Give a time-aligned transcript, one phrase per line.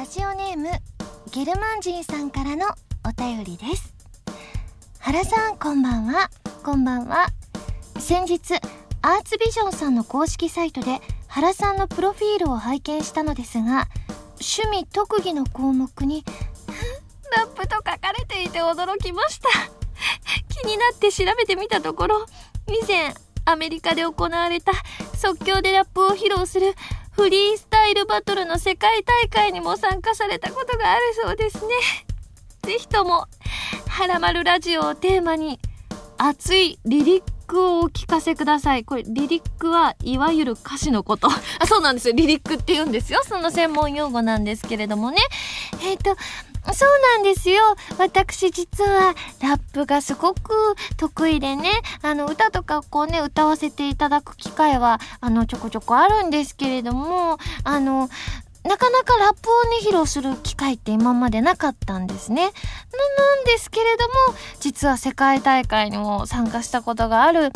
[0.00, 0.70] ラジオネーム
[1.30, 2.64] ゲルマンジンさんからの
[3.06, 3.94] お便りです。
[4.98, 6.30] 原さんこんばんは。
[6.64, 7.26] こんばんは。
[7.98, 8.54] 先日
[9.02, 13.88] アーツビジョンさんの公式サイトで原さんのプロフィールを拝見したのですが
[14.40, 16.24] 趣味特技の項目に
[17.36, 19.50] ラップと書かれていて驚きました。
[20.48, 22.26] 気になって調べてみたところ
[22.68, 23.12] 以前
[23.44, 24.72] アメリカで行われた
[25.14, 26.74] 即興でラップを披露する
[27.20, 31.74] フリースタイルバトルの世界大会にも参加されたことがあるそうですね
[32.62, 33.26] ぜひとも
[33.88, 35.60] 「はらまるラジオ」をテーマに
[36.16, 38.84] 熱いリリックをお聞かせください。
[38.84, 41.28] これ、リリックはいわゆる歌詞のこと。
[41.58, 42.14] あ、そうなんですよ。
[42.14, 43.22] リリックって言うんですよ。
[43.26, 45.18] その専門用語なんですけれどもね。
[45.82, 46.16] えっ、ー、と、
[46.72, 47.60] そうなんですよ。
[47.98, 51.70] 私実はラップがすごく得意でね、
[52.02, 58.08] あの歌とかこうね、歌わせていただく機会は、あのちょこちょこあるんですけれども、あの、
[58.64, 62.42] なかなかラップをね、披露する機会って今までなかったんですね。
[62.42, 62.48] な
[63.42, 67.52] んですけれども、実は世界大会にも参加したことがある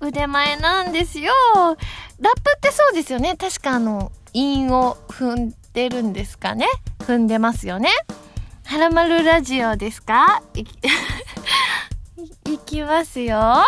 [0.00, 1.32] 腕前なんですよ。
[1.54, 3.36] ラップってそうですよね。
[3.36, 6.66] 確かあの、韻を踏んでるんですかね。
[6.98, 7.90] 踏んでますよね。
[8.64, 10.42] はらまるラジオですか？
[10.54, 10.78] いき
[12.54, 13.64] いきますよ。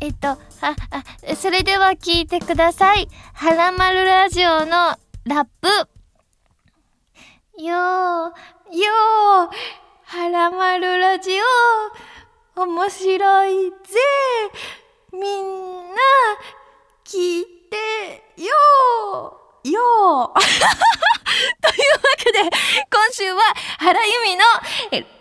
[0.00, 3.08] えっと、は、あ、それでは聞いてください。
[3.34, 5.68] はらまるラジオのラップ。
[7.62, 9.50] よー、よー、
[10.04, 11.30] はらまるラジ
[12.56, 13.76] オ、面白いぜ。
[15.12, 15.96] みんな、
[17.04, 19.70] 聞いてよー。
[19.70, 20.40] よー。
[21.62, 22.38] というわけで、
[22.90, 23.40] 今週は
[23.78, 24.42] 原由美の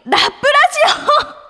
[0.06, 1.42] ラップラジオ。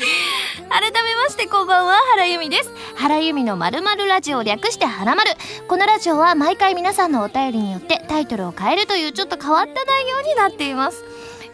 [0.70, 2.72] 改めましてこんばんは原由美です。
[2.96, 5.32] 原由美のまるまるラジオ略してはらまる
[5.68, 11.04] このラジオは毎回皆さんのお便りによってタイトルを変えるというちょっと変わった内容になっています。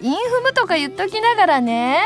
[0.00, 2.02] インフムとか言っときながらね。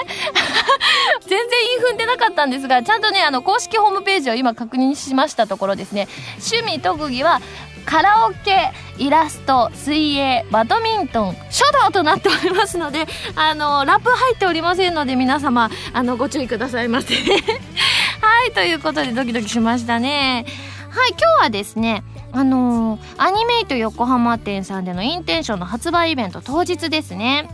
[1.26, 6.08] 全然インフンでなかったんですがちゃんとねあの公式ホームページを今確認しましたところですね。
[6.38, 7.40] 趣味特技は
[7.86, 17.14] カラオケイラスト水泳バドミントン書道となっておりますのであのラップ入っておりませんので皆様あのご注意くださいませ。
[18.20, 20.44] はいということでドキドキしましたね。
[20.90, 22.02] はい今日はですね
[22.32, 27.48] あのー、アニメイト横浜店さんでのインテンションの発売イベント当日ですね。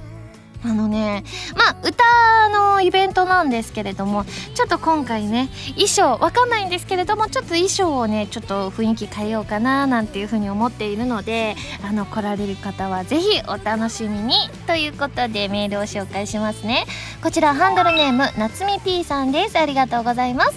[0.64, 1.24] あのね、
[1.54, 2.04] まあ、歌
[2.48, 4.24] のイベントなんですけれども、
[4.54, 11.56] ちょっと今回ね、衣装、わかんないんですけれども、ちょっと衣装をね、ちょっと雰囲気変えようかな、なんていうふうに思っているので、
[11.86, 14.34] あの、来られる方はぜひお楽しみに、
[14.66, 16.86] ということでメールを紹介しますね。
[17.22, 19.58] こちら、ハンドルネーム、なつみ P さんです。
[19.58, 20.54] ありがとうございます。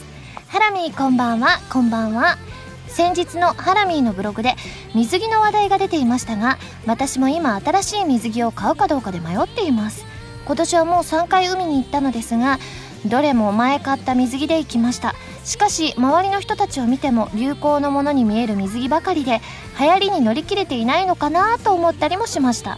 [0.47, 2.48] ハラミー、こんばんは、こんばんは。
[2.89, 4.55] 先日のハラミーのブログで
[4.93, 10.05] 水着の話題が出ていましたが私も今新しい水着を買うかどうかで迷っています。
[10.45, 12.57] 今年はもう3回海に行ったのですが
[13.05, 15.13] どれも前買った水着で行きました。
[15.45, 19.41] しかし周りの人たちを見ても流行のものに見える水着ばかりで
[19.79, 22.77] 流行りに乗り切れていないのかなと思ったりもしました。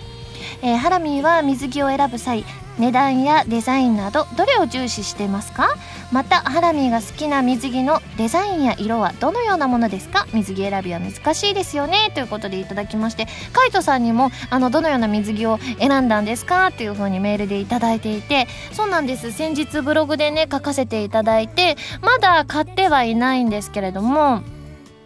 [0.61, 2.45] えー、ハラミーは水着を選ぶ際
[2.79, 5.69] 値段やデザインなどどれを重視してますか？
[6.11, 10.25] またハラミーが好きな水着のデザインや色はどのようなものですか？
[10.33, 12.11] 水着選びは難しいですよね。
[12.13, 16.67] ということでいただきましてカイトさんにもあのどのような水着を選んだんですか？
[16.67, 19.31] っていう風にメールでいただいていてそうなんです。
[19.31, 24.41] 先日ブログでね書かせていただいてまだ買ってはいないんですけれども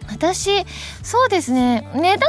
[0.08, 0.64] 私
[1.02, 2.28] そうですね値段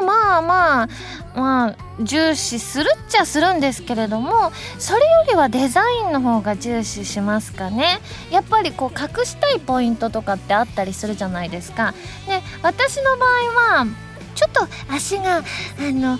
[0.00, 0.88] もまあまあ
[1.34, 8.00] まあ重視するっちゃするんですけれどもそれよりはデザインの方が重視しますかね。
[8.30, 11.94] やっぱりこう隠したいポイントとかってあったりするじゃないですか。
[12.26, 13.86] で私の場合は
[14.34, 15.42] ちょっと足があ
[15.78, 16.18] の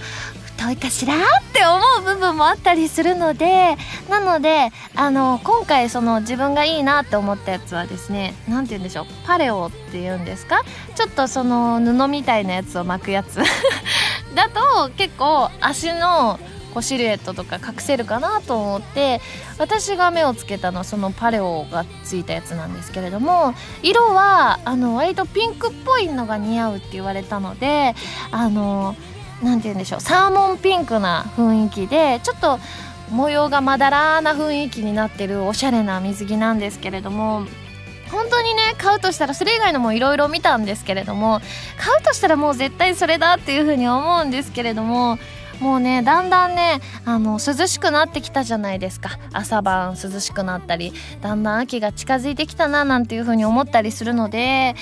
[0.62, 1.18] 太いかしらっ
[1.52, 3.76] て思う部分もあったりするので
[4.08, 10.62] なのであの今回その自分がいいなって思ったやつはですね何て言うんでしょうパレオっていうんですか？
[10.94, 13.40] ちょっとその布みたいなやつを巻くやつ。
[14.36, 16.38] だと結構足の
[16.72, 19.20] こうシルエットとか隠せるかなと思って
[19.58, 23.52] 私が目をつけたのはそのパレオがついたやつなんですけれども
[23.82, 27.94] 色はあの割とピンクっぽいのが似合うって言われたので
[28.30, 28.96] あの
[29.42, 32.58] 何て言うんでしょうサーモンピンクな雰囲気でちょっと
[33.10, 37.44] 模様がまだらな雰囲気になってるおしゃれな水着なんですけれども
[38.10, 41.40] 本当にね買うとしたらそれ以外のもいろいろ見たんですけれども
[41.78, 45.18] 買うとしたらもう絶対それだっていうふうに思うんですけれども
[45.62, 49.18] もうねだんだんねあの涼しくなってきたじゃないですか。
[49.32, 54.74] 朝晩涼しくなったりだんだん秋が近づいてきたななんていう風に思ったりするので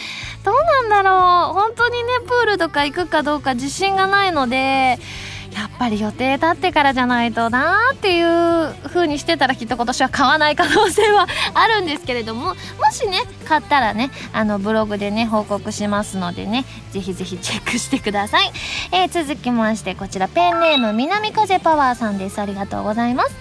[0.43, 1.55] どうなんだろう。
[1.55, 4.99] 本当にねプールとか行くかどうか自信がないので
[5.53, 18.51] やっぱり予定立ってからじゃないとなーっていう風にしてたらきっと今年は買わない可能性はあるんですけれども もしね買ったらねあのブログでね報告しますのでねぜひぜひチェックしてください、
[18.93, 22.41] えー、続きましてこちらペンネーム南風パワーさんです。
[22.41, 23.35] ありがとうございます。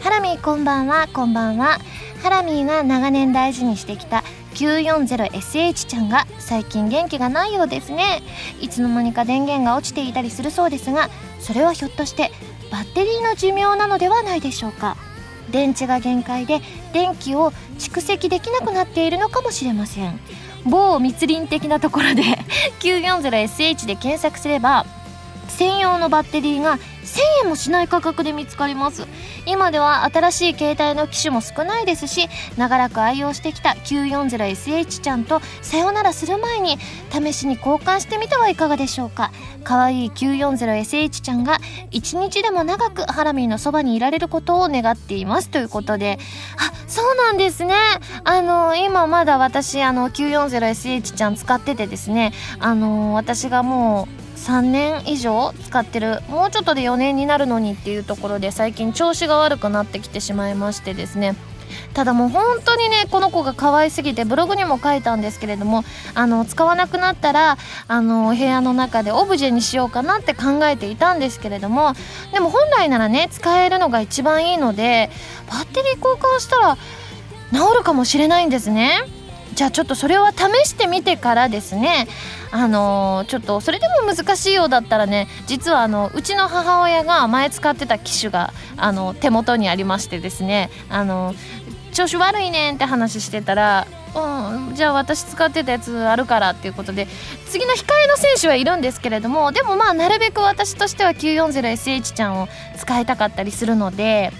[0.00, 1.78] ハラミーこんばんはこんばんは。
[2.22, 4.24] ハラミーが長年大事にしてきた
[4.58, 8.22] 940SH ちゃんが最近元気がないようですね。
[8.60, 12.32] いつの間にか電源が落ちていたりするそうですがそれはひょっとして
[12.72, 14.96] バッテリーの寿命なのではないでしょうか。
[15.50, 16.60] 電池が限界で
[16.92, 20.18] 電気を蓄積できなくなっているのかもしれません。
[20.66, 22.22] 某密林的なところで
[22.80, 24.84] 940SH で検索すれば
[25.48, 29.06] 専用のバッテリーが1000円もしない価格で見つかります。
[29.46, 32.28] 今では新しい携帯の機種も少ないですし
[32.58, 36.76] 長らく愛用してきた 940SH ちゃんとさよならする前に
[37.10, 39.32] 試しに交換してみてはいかがでしょうか。
[39.64, 41.58] かわいい 940SH ちゃんが
[41.90, 45.48] 一日でも長くハラミーのそばにいられることを願っています。
[45.48, 46.18] ということで。
[46.56, 47.74] あそうなんですね。
[48.24, 61.36] あの今まだ私あの 940SH ちゃん使っててですねあの私がもう3年以上使ってるもうちょっとで4年になるのにっていうところで最近調子が悪くなってきてしまいましてですね
[61.92, 67.58] ただもう本当にねこの子が可愛すぎてブログにも書いたんですけれどもあの使わなくなったら
[67.88, 71.92] あの部屋の中でオブジェにしようかなって考えていたんですけれども
[72.32, 75.10] でも本来ならね使えるのが一番いいので
[75.48, 76.76] バッテリー交換したら
[77.52, 79.17] 治るかもしれないんですね。
[79.58, 82.06] じゃあちょっとそれは試してみてからですね。
[82.52, 90.70] あのー、ちょっとそれでも難しいようだったらね実はあのうちの母親が前使ってた機種があの手元にありましてですね。
[90.88, 91.34] あの
[91.92, 97.08] 調子悪いねんって話してたらうん、じゃあ私使ってたやつあるからっていうことで
[97.48, 104.32] 次の控えの選手はいるんですけれどもでもまあなるべく私としては 940SH ちゃんを使いたかったりするので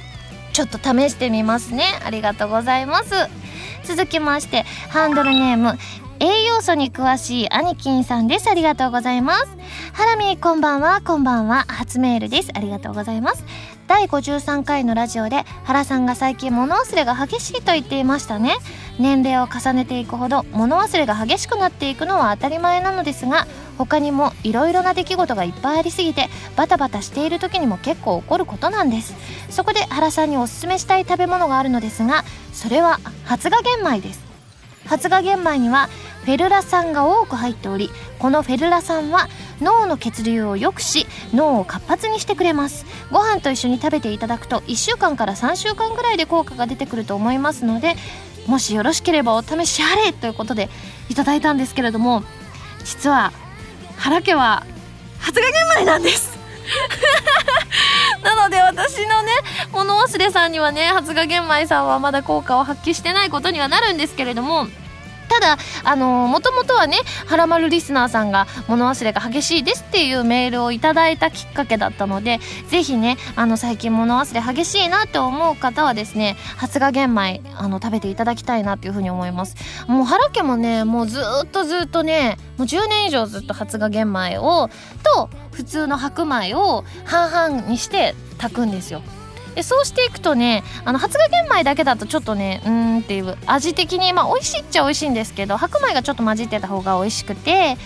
[0.59, 1.85] ちょっと試してみますね。
[2.05, 3.15] ありがとうございます。
[3.85, 5.79] 続きましてハンドルネーム
[6.21, 8.51] 栄養素に詳しいアニキンさんです。
[8.51, 9.47] ありがとうございます。
[9.93, 11.01] ハラミこんばんは。
[11.01, 11.65] こんばんは。
[11.69, 12.51] 初メールです。
[12.55, 13.45] ありがとうございます。
[13.87, 18.57] 第53回のラジオで原さんが最近物忘れが激しいと言っていましたね。
[18.99, 23.47] 年齢を重ねていくほど物忘れが激しくなっていくのは当たり前なのですが
[23.79, 29.15] 他にもいろいろな出来事がいっぱいありすぎてバタバタしている時にも結構起こることなんです。
[29.51, 34.28] そこで原さんにおすすめしたい食べ物があるのですがそれは発芽玄米です。
[34.89, 35.89] 発芽玄米には
[36.25, 39.29] フェルラ酸が多く入っておりこのフェルラ酸は
[39.61, 42.85] 脳の血流を良くし脳を活発にしてくれます。
[43.11, 47.95] ご飯と一緒に食べていただくと1週間から3週間ぐらいで効果が出てくると思いますので
[48.47, 50.69] もしよろしければお試しあれということで
[51.09, 52.23] いただいたんですけれども
[52.85, 53.33] 実は
[53.97, 54.65] 原家は
[55.19, 56.38] 発芽玄米なんです。
[58.23, 59.33] なので私のね
[59.73, 64.67] 物忘れさんにはね発芽玄米さんはまだ効果を発揮してないことにはなるんですけれども
[65.29, 79.57] ただあのもともとはねはらまるリスナーさんが物忘れが激しいですっていうメールをいただいたきっかけだったのでぜひねあの最近物忘れ激しいなって思う方はですね発芽玄米あの食べていただきたいなっていうふうに思います。
[79.87, 84.69] もう原家もねもうずっとずっとねもう10年以上ずっと発芽玄米を
[85.03, 89.03] と普通の白米を半々にして炊くんですよ。
[89.59, 97.81] でそうしていくとねあの発芽玄米だけだとちょっとねうーんっていう味的にまあ美味しいっちゃ美味しいんですけど白米がちょっと混じってた方が美味しくてで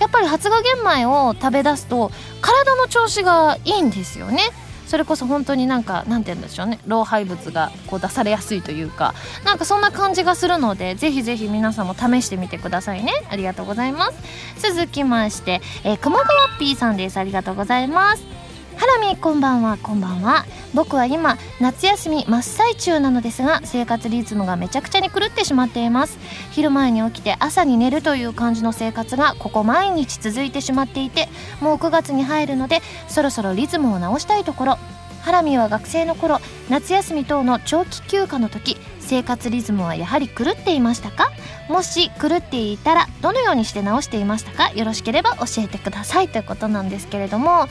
[0.00, 4.40] やっぱり発芽玄米を食べ出すと体の調子がいいんですよね。
[4.88, 6.80] それこそ本当になんかなんて言うんでしょうね。
[6.86, 9.14] 老廃物がこう出されやすいというか
[9.44, 13.12] なんかそんな感じがするのでぜひぜひ皆さんも試してみてくださいね。
[13.30, 14.72] ありがとうございます。
[14.72, 16.28] 続きまして、えー、熊谷
[16.58, 17.18] P さんです。
[17.18, 18.37] ありがとうございます。
[18.78, 19.76] ハラミこんばんは。
[19.76, 20.44] こんばんは。
[20.72, 26.16] 僕は今夏休み真っ最中なのですが生活リズムがめちゃくちゃに狂ってしまっています。
[26.52, 31.28] 昼前に起きて朝に寝るという感じの生活がここ毎日続いてしまっていて
[31.60, 34.78] もう9月に入るのでそろそろリズムを直したいところ。
[35.22, 36.38] ハラミは学生の頃
[36.70, 41.32] 夏休み等の長期休暇の時生活リズムはやはり狂っていましたか？
[41.68, 44.70] もし狂っていたらどのようにして直していましたか？
[44.70, 46.28] よろしければ教えてください。
[46.28, 47.66] ということなんですけれども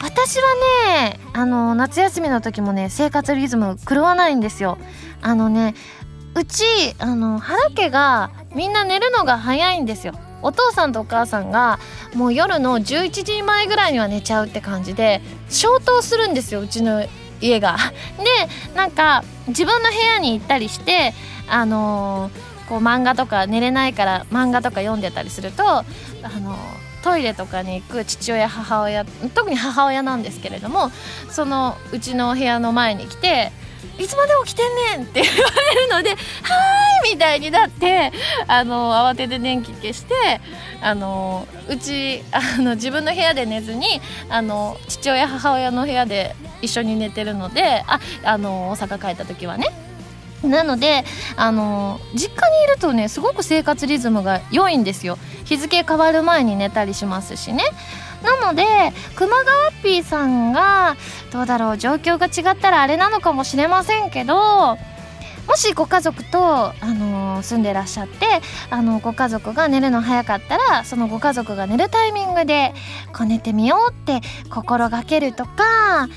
[0.00, 0.42] 私は
[0.94, 4.78] ねあの夏休みの時もね生活リズム狂わないんですよ
[5.22, 5.74] あのね
[6.34, 6.64] うち
[6.98, 10.12] あの原家がみんな寝るのが早いんですよ
[10.42, 11.78] お父さんとお母さんが
[12.14, 17.04] もう夜の11時前ぐらいには寝ちゃうって感じで消灯するんですようちの
[17.40, 17.76] 家が。
[18.18, 21.12] でなんか自分の部屋に行ったりして
[21.48, 25.84] あのー、こう漫画とか寝れないから漫画とか読んでたりするとあ
[26.40, 30.90] のートイレとかに行く父親母親特に母親なんですけれども
[31.30, 33.52] そのうちの部屋の前に来て
[33.98, 34.62] いつまで起きて
[34.96, 35.36] んねんって言わ
[35.74, 38.12] れるので、はーいみたいになって、
[38.46, 40.14] あの、慌てて電気消して、
[40.80, 49.87] あの、うち、あの、自分の部屋で寝ずに、あの、父親、母親の部屋で一緒に寝てるので、あ、あの、大阪帰った時はね。
[50.42, 51.04] なので、
[51.36, 55.18] あの、実家にいるとね、すごく生活リズムが良いんですよ。
[55.44, 57.64] 日付変わる前に寝たりしますしね。
[58.22, 58.64] なので
[59.14, 60.96] 熊川ピーさんが
[61.32, 64.76] どうだろう状況が違ったらあれなのかもしれませんけど
[65.46, 68.26] もしご家族と、あのー、住んでらっしゃって
[68.68, 72.74] あのご家族が寝るの早かったらそのご家族が寝るタイミングで
[73.16, 76.08] こう寝てみようって心がけるとかあ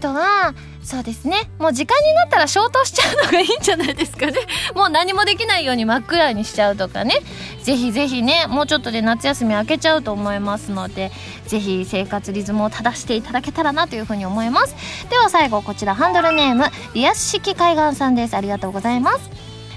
[0.00, 0.54] とは
[0.88, 1.50] そうですね。
[1.58, 4.32] もう時間になったら消灯しちゃうのがいいんじゃないですかね。
[4.74, 7.16] もう何もできないように真っ暗にしちゃうとかね。
[7.62, 11.12] ぜひぜひねもうちょっとで夏休み明けちゃうと思いますので
[11.46, 14.74] ぜひ生活リズムを正していただけたらなというふうに思います。
[15.10, 18.34] では最後こちらハンドルネームリアス式海岸さんです。
[18.34, 19.30] ありがとうございます。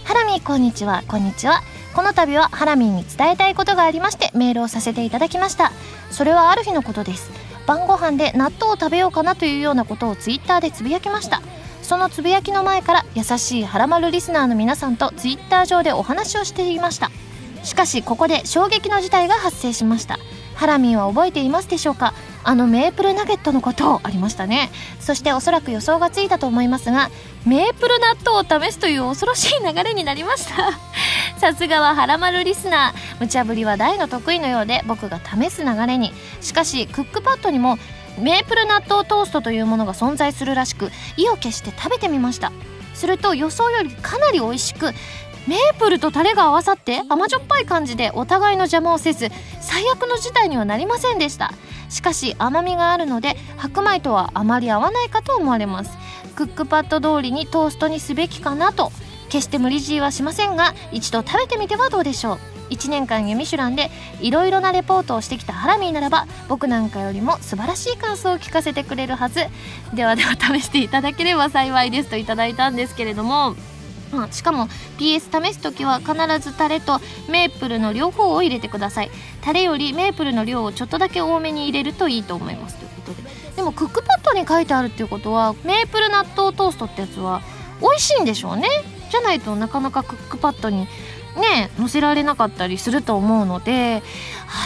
[0.05, 1.03] ハラミこんにちは。
[1.09, 1.61] こんにちは。
[1.93, 5.73] この度はハラミーに伝えたいことがありましてメールをさせていただきました。
[6.09, 7.50] それはある日のことです。
[7.65, 11.41] 晩ご飯で納豆を食べようかなというようなことをツイッターでつぶやきました。
[11.81, 17.11] そのつぶやきの前から優しいはらまるリスナーの皆さんとツイッター上でお話をしていました。
[17.63, 20.17] しかしここで衝撃の事態が発生しました。
[20.55, 22.13] ハラミーは覚えていますでしょうか？
[22.43, 24.71] あのメープルナゲットのことありましたね。
[24.99, 27.09] そしておそらく予想がついたと思いますが
[27.45, 30.71] メープル納豆を試すという恐ろしい流れになりました。
[31.41, 33.19] さすがはハラマルリスナー。
[33.19, 36.13] 無茶ぶりは大の得意のようで僕が試す流れに。
[36.39, 37.79] しかしクックパッドにも
[38.19, 42.51] メープル納豆トーストというものが存在するらしく意を決して食べてみました。
[42.93, 44.91] すると予想よりかなり美味しく
[45.47, 49.29] メープルとタレが合わさって甘じょっぱい感じでお互いの邪魔をせず
[49.61, 51.53] 最悪の事態にはなりませんでした。
[51.89, 55.97] しかし甘みがあるので白米とはあまり合わないかと思われます。
[56.35, 58.91] クックパッド通りにトーストにすべきかなと
[59.31, 62.39] 決して無理強いはしませんが一度食べてみてはどうでしょう。
[62.69, 63.89] 1年間ユミシュランで
[64.21, 69.45] いろいろなレポートをしてきたハラミーならば僕なんかよりも素晴らしい感想を聞かせてくれるはず。
[69.93, 73.55] ではでは試していただければ幸いですといただいたんですけれども、
[74.31, 79.11] しかも PS 試す時は必ずタレとメープルの両方を入れてください。
[79.41, 82.75] タレよりメープルの量をちょっとだけ多めに入れるといいと思います。
[82.75, 83.29] ということで。
[83.55, 87.41] でもクックパッドに書いてあるっていうことはメープル納豆トーストってやつは
[87.81, 88.67] 美味しいんでしょうね。
[89.11, 90.87] じゃないとなかなかクックパッドに
[91.35, 94.01] ね載せられなかったりすると思うので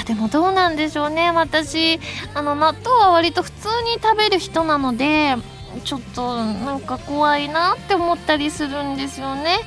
[0.02, 1.32] あでもどうなんでしょうね。
[1.32, 2.00] 私
[2.34, 5.36] あの納豆は割と普通に食べる人なので
[5.84, 9.60] ちょっとなんか怖いなって思ったりするんですよね。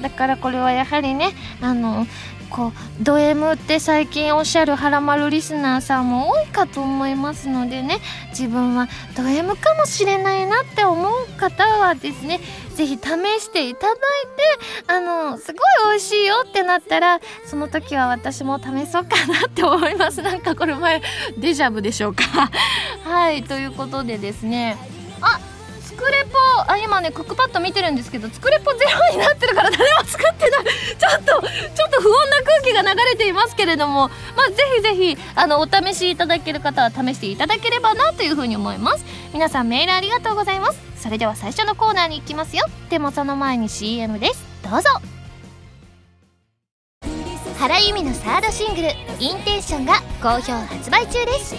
[0.00, 2.06] だからこれはやはりねあの
[2.46, 7.98] こうド M って最近おっしゃるはらまるリスナーさんも多いかと思いますのでね
[8.30, 12.40] 自分はド M かもしれないなって思う方はですね
[12.74, 13.00] 是非試
[13.40, 14.02] していただいて
[14.86, 20.20] あのすごい美味しいよってなったらその時は私も試そうかなって思います。
[20.22, 21.02] なんかこれ前
[21.38, 22.22] デジャブでしょうか。
[23.04, 24.76] はいということでですね。
[25.22, 25.40] あ
[25.96, 26.38] クレポ
[26.70, 30.64] あ今ねクックパッド見てるんですけど作レポゼロになってるから誰も作ってない。
[30.98, 39.04] ちょっとちょっと不穏な空気が流れていますけれどもまあぜひぜひあのお試しいただける方は試していただければなというふうに思います。
[39.32, 40.78] 皆さんメールありがとうございます。
[40.98, 42.64] それでは最初のコーナーに行きますよ。
[42.90, 44.44] でもその前に CM です。
[44.62, 44.90] どうぞ。
[47.58, 48.88] 原由実のサードシングル
[49.18, 51.54] 「インテンション」が好評発売中です。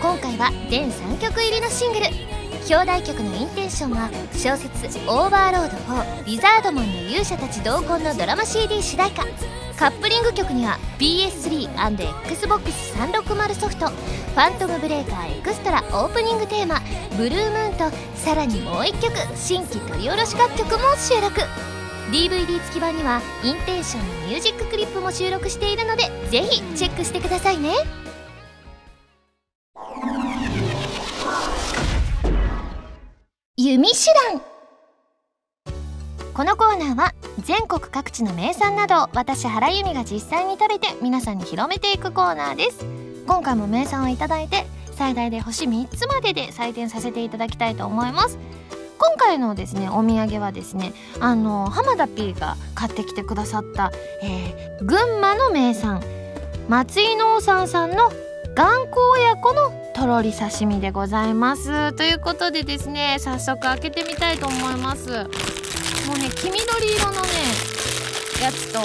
[0.00, 2.41] 今回は全3曲入りのシングル。
[2.70, 9.24] 表題曲のインテンションは小説「オーバーロード4リザードマンの勇者たち同梱」のドラマ CD 主題歌
[9.76, 16.80] カップリング曲には PS3&XBOX360 ソフト「ファントムブレーカーエクストラ」オープニングテーマ
[17.18, 21.42] 「ブルームーン」とさらにもう1曲新規録り下ろし楽曲も収録。
[22.12, 27.72] DVD 付き版にはインテンションのミュージッククリップも収録しているのでぜひチェックしてくださいね。
[33.58, 34.40] 弓手段。
[36.32, 42.86] このコーナーは全国各地の名産などを私原由美が実際に食べて皆さんに広めていくコーナーです。
[43.26, 48.38] 今回も名産を頂いて最大で星3つまでで採点させていただきたいと思います。
[48.98, 53.92] 今回のですねお土産はですねあの浜田 P が買ってきてくださった、
[54.22, 56.02] えー、群馬の名産
[56.70, 58.08] 松井農産さんの
[58.54, 61.92] 頑固親子のとろり刺身でございます。
[61.92, 65.10] ということでですね早速開けてみたいと思います。
[65.10, 65.18] もう
[66.18, 67.28] ね黄緑色のね
[68.40, 68.80] やつと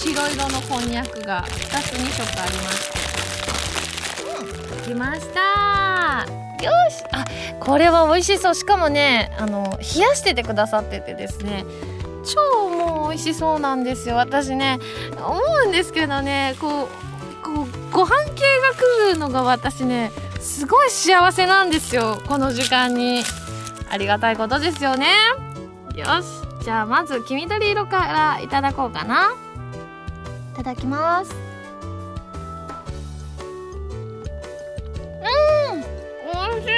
[0.00, 2.90] 白色のこんにゃくが2つ2色ありまし
[4.84, 6.26] てきました。
[6.62, 7.04] よし。
[7.12, 7.24] あ
[7.60, 8.54] これは美味しそう。
[8.54, 11.64] しかもねあの冷やしててくださっててですね
[12.24, 14.16] 超もう美味しそうなんですよ。
[14.16, 14.78] 私ね
[15.16, 16.88] 思うんですけどねこう
[17.42, 20.10] こうご飯系が来るのが私ね
[20.44, 23.24] すごい幸せなんですよこの時間に。
[23.90, 25.06] ありがたいことですよね。
[25.96, 29.32] よしじゃあまず黄緑色からいただこうかな。
[30.52, 31.34] いただきます。
[35.72, 36.74] うん美味しい。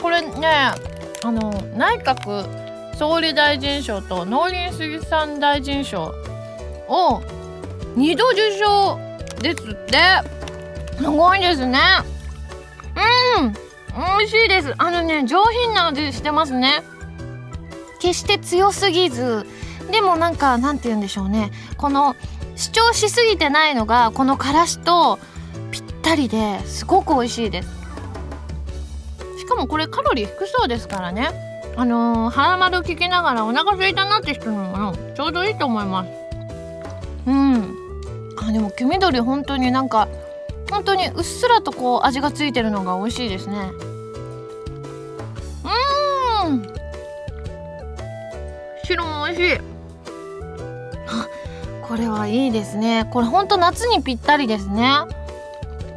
[0.00, 0.46] これね
[1.24, 6.14] あの内閣総理大臣賞と農林水産大臣賞
[6.88, 7.20] を
[7.96, 8.98] 2度受賞
[9.42, 9.98] ですって。
[10.96, 11.78] すごいですね
[12.96, 13.52] うん。
[14.18, 14.74] 美味しいです。
[14.78, 16.82] あのね上品な味してますね。
[18.00, 19.46] 決して強すぎず
[19.90, 21.50] でもなんかなんて言うんでしょうね。
[21.76, 22.14] この
[22.56, 25.18] 主張しすぎてないのがこのからしと
[25.70, 27.68] ぴったりですごく美味しいです。
[29.38, 31.30] しかもこれカロリー低そうですからね。
[31.76, 36.10] あのー、腹丸聞きながらお腹空いたなって人にもちょうどいいと思います。
[37.26, 37.74] うん。
[38.38, 40.08] あでも黄緑本当になんか
[40.70, 43.70] 本当にうっすらとこう味がついてるのが美味しいですね。
[46.44, 46.72] うん。
[48.84, 49.58] 白も美味しい。
[51.08, 51.26] あ
[51.86, 53.08] これはいいですね。
[53.12, 54.92] これほんと夏にぴったりですね。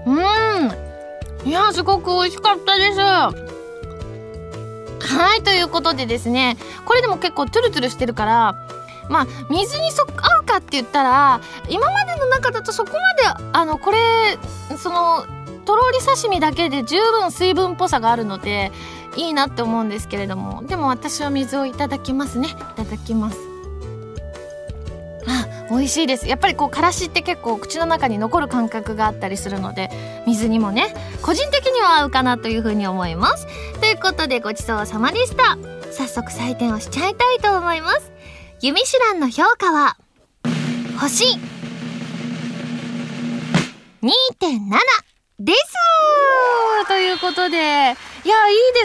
[0.05, 0.71] うん。
[1.45, 2.99] いやすごく美味しかったです。
[2.99, 3.33] は
[5.35, 6.57] いということでですね。
[6.85, 8.55] これでも結構トゥルトゥルしてるから
[9.09, 13.97] まあ水にそ合うかって言ったら今までの中だとそこまであのこれ
[14.77, 15.25] その
[15.65, 18.71] とろり刺身だけで十分水分っぽさがあるので
[19.17, 22.47] いいなって思うんですけれどもでも私は水をいただきますね。
[22.47, 23.37] いただきます。
[25.27, 26.27] あ美味しいです。
[26.27, 29.89] やっぱりこうからしって結構口の中に残る感覚があったりするので
[30.25, 33.45] 水にもね個人的には合うかなというふうに思います。
[33.79, 35.57] ということでごちそうさまでした。
[35.91, 38.11] 早速採点をしちゃいたいと思います。
[38.61, 39.95] ユミシュランの評価は？
[40.99, 41.39] 星2.7
[45.39, 45.59] です。
[46.89, 47.95] ということでいやいい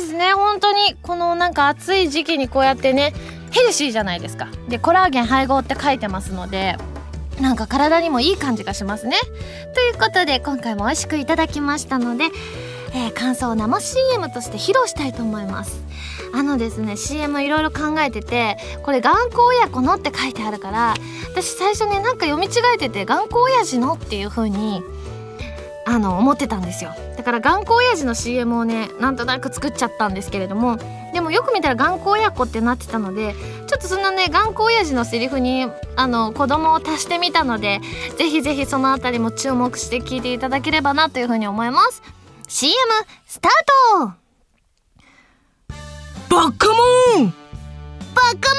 [0.00, 0.32] ですね。
[0.32, 0.94] 本当に。
[1.02, 3.12] このなんか暑い時期にこうやってね
[3.50, 4.46] ヘルシーじゃないですか。
[4.68, 6.76] でコラーゲン配合って書いてますので
[7.40, 9.16] なんか体にもいい感じがしますね。
[9.74, 12.26] ということで今回も美味しくいただきましたので、
[12.94, 15.82] えー、感想を生 CM として披露したいと思います。
[16.34, 20.94] あのですね CM いろいろ考えててこれ頑固親子のって書いてあるから
[21.30, 24.82] 私最初ねなんか読み違えてて頑固親父のっていう風に
[25.86, 26.92] あの思ってたんですよ。
[27.16, 30.76] だから頑固親父の CM をねなんとなく作っちゃったんですけれども
[31.12, 33.34] でもよく見たら頑固親子ってなってたので
[33.68, 37.80] ちょっとそんなね頑固親父のセリフにあの子供を足してみたので
[38.18, 42.02] ぜひぜひそのあたりも注目して聞いていただければなというふうに思います。
[42.48, 42.74] CM
[43.26, 43.52] スター
[44.10, 44.23] ト
[46.28, 47.34] バカモン
[48.14, 48.54] バカ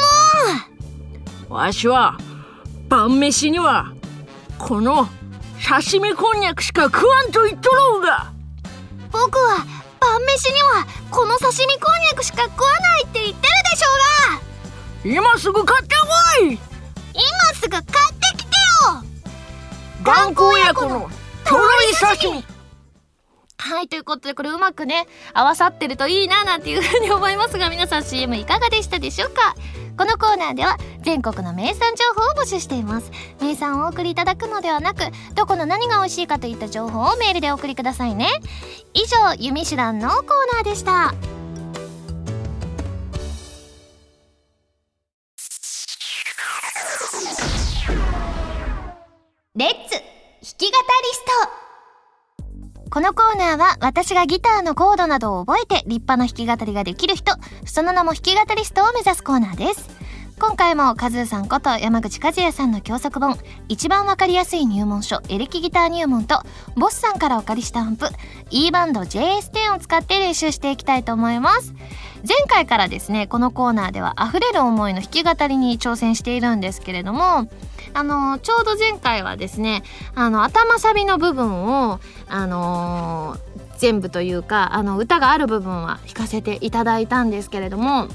[1.50, 2.18] モンわしは
[2.90, 3.94] 晩飯には
[4.58, 5.08] この
[5.66, 8.32] 刺身こんにゃくしか食わんと言っとろうが。
[9.12, 9.66] 僕は
[10.00, 13.40] 晩飯にはこの刺身こんにゃくしか食わないって言ってる
[13.72, 13.88] でしょ
[15.08, 15.18] うが。
[15.18, 16.60] 今すぐ買ってこい。
[17.14, 17.94] 今すぐ買って
[18.38, 19.04] きてよ。
[20.04, 21.10] 頑固親子の
[21.44, 22.55] とろり刺身
[23.68, 29.56] はい、ということでこれうまくね、合わさってるといいななんていうふうに思いますが、皆さん CM いかがでしたでしょうか？
[29.98, 33.10] このコーナーでは全国の名産情報を募集しています。
[33.42, 35.00] 名産をお送りいただくのではなく、
[35.34, 38.30] どこの何が美味しいかといった情報をメールでお送りくださいね。
[38.94, 40.22] 以上、ゆみしらんのコー
[40.54, 41.16] ナーでした。
[49.56, 50.02] レッツ弾
[50.56, 51.65] き語りスト
[52.96, 57.34] このコーナーは私がギターのコードなどを覚えて立派な弾き語りができる人、
[57.66, 59.90] その名も弾き語りストを目指すコーナーです。
[60.40, 66.42] 今回もカズーさんこと山口和也さんの教則本、一番わかりやすい入門書、エレキギター入門と、
[66.78, 68.08] ボスさんからお借りしたアンプ、
[68.50, 71.74] E バンド JS10 を使って練習していきたいと思います。
[72.26, 77.50] 前回からですね、このコーナーでは溢れる思いの弾き語りに挑戦しているんですけれども、
[77.96, 79.82] あのちょうど前回はですね
[80.16, 83.38] あの頭サビの部分をあの、
[83.78, 88.08] 全部というかあの歌がある部分は弾かせていただいたんですけれども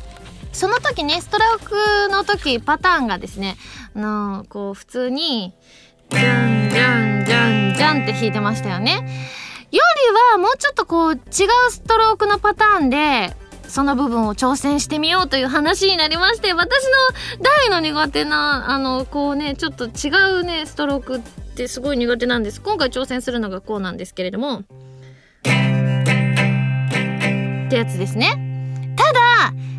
[0.52, 3.56] その時ねストラックの時パターンがですね
[3.94, 5.54] あの、こう普通に
[6.10, 8.92] ジャンジャンジャンジャンって弾いてましたよね。
[9.70, 9.80] よ
[10.32, 11.20] りはもうちょっとこう違う
[11.70, 13.34] ストロークのパターンで
[13.70, 16.84] その部分を挑戦してみようという話になりまして私
[17.38, 22.60] の大の苦手なあのこうねちょっと違うねストロークってすごい苦手なんです。
[22.60, 24.58] 今回挑戦するのがこうなんですけれども。
[24.58, 24.62] っ
[27.70, 28.94] てやつですね。
[28.96, 29.20] ただ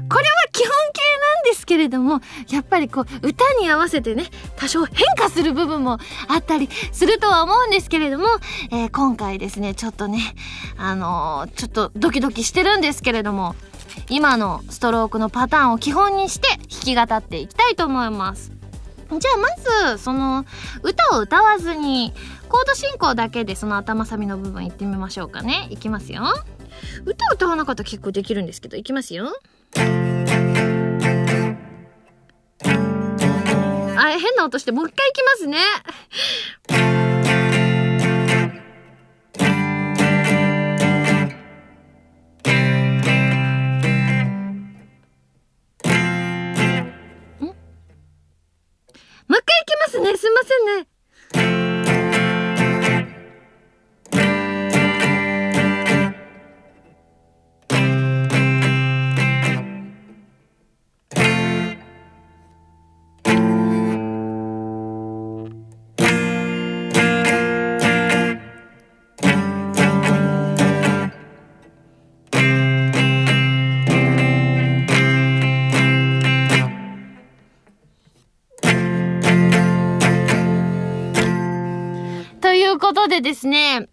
[0.09, 1.01] これは基本形
[1.35, 4.25] なんですけれどもやっぱりこう歌に合わせてね
[4.55, 8.27] 多少変化する部分もあったりするとは思うんですけれども、
[8.71, 10.19] えー、今回ですねちょっとね
[10.77, 13.55] あのー、ちょっとドキドキしてるんですけれども。
[14.09, 18.51] 今のストロークのパターンを基本にして弾き語っていきたいと思います。
[19.09, 20.45] じゃあまずその
[20.83, 22.13] 歌を歌わずに
[22.47, 25.67] コード進行だけでその頭サビの部分いってみましょうかね。
[25.69, 26.23] いきますよ。
[27.05, 29.33] 歌を歌わなかったら結構できるんですけどいきますよ。
[33.97, 37.10] あ変な音してもう一回いきますね。
[50.21, 50.41] すいま
[51.33, 51.70] せんね。
[83.01, 83.87] ことでですね、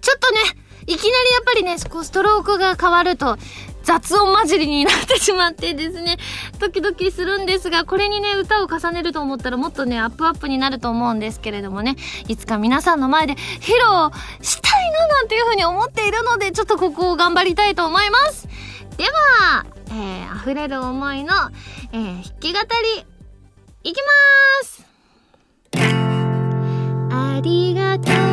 [0.00, 0.38] ちょっとね、
[0.86, 3.36] いきなりやっぱりね、こうストロークが変わると、
[3.82, 6.16] 雑音混じりになってしまってですね、
[6.60, 11.96] ドキドキするんですが、これにね、歌を重ねると思ったらもっとね、アップアップになると思うんですけれどもね、
[12.28, 13.76] いつか皆さんの前で披露
[14.42, 18.46] したいななんていうふうに思っているので、ちょっとここを頑張りたいと思います。
[18.96, 19.04] で
[19.40, 21.34] は、えー、溢れる思いの、
[21.92, 22.60] えー、弾き語
[22.94, 23.04] り、
[23.82, 24.86] いきます
[27.10, 28.25] ありがとう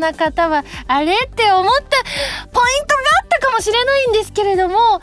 [0.00, 1.14] な方は、あれ？
[1.14, 5.00] って思ったポイントがあったかもしれないんですけれども、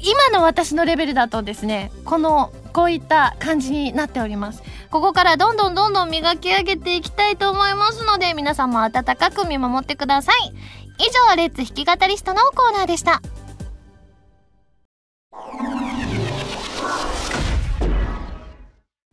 [0.00, 4.62] 今の私のレベルだとですね、この、こういった感じになっております。
[4.90, 10.54] ここからどんどんどんどん磨き上げていきたいと思いますので、皆さんも温かく見守ってください。
[10.98, 13.20] 以上、レッツ弾き語りストのコーナーでした。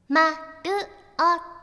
[0.08, 0.36] まる
[1.20, 1.59] お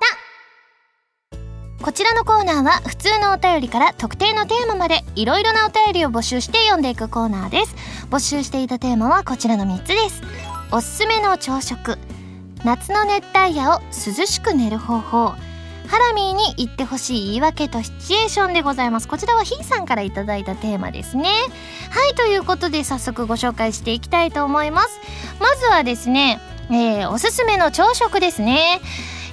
[1.86, 7.76] こちらのコーナーは普通のお便りから特定のテーマまでいろいろなお便りを募集して読んでいくコーナーです。
[8.10, 10.20] 募集していたテーマはこちらの3つです。
[10.72, 11.96] おすすめの朝食。
[12.64, 15.28] 夏の熱帯夜を涼しく寝る方法。
[15.28, 15.36] ハ
[15.96, 19.06] ラミーに言ってほしい言い訳とシチュエーションでございます。
[19.06, 21.28] こちらはひーさんから頂いたテーマですね。
[21.90, 24.98] はいということで早速ご紹介していきたいと思います。
[25.38, 28.80] まずはですねえー、おすすめの朝食ですね。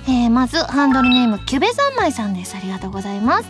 [0.06, 2.58] えー、まずハンドルネームキュベ三昧さんです。
[2.58, 3.50] ありがとうございます。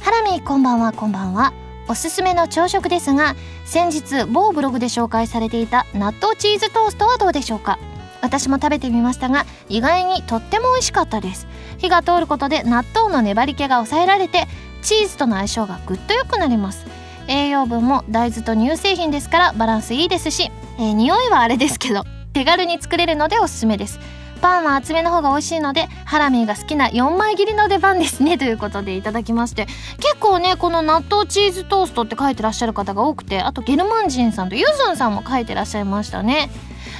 [0.00, 1.52] ハラミこんばんはこんばんは。
[1.88, 3.34] おすすめの朝食ですが
[3.66, 7.78] 先日某ブログで紹介されていた納豆チーズトーストはどうでしょうか？
[8.22, 11.46] 私も食べてみましたが意外にとっても美味しかったです。
[11.76, 14.46] 火が通ることで納豆の粘り気が抑えられて
[14.80, 16.86] チーズとの相性がぐっと良くなります。
[17.26, 24.00] 栄養分も大豆と乳製品ですからバランスいいですし、えー、匂いはあれですけど手軽に作れるのでおすすめです。
[24.38, 28.36] パンは厚めの方が美味しいのでハラミが好きな4枚切りの出番ですね。
[28.38, 29.66] ということでいただきまして。
[29.98, 36.50] 結構ねこの納豆チーズトーストって書いてらっしゃる方が多くてあとゲルマンジンさんとユズンさんも書いてらっしゃいましたね。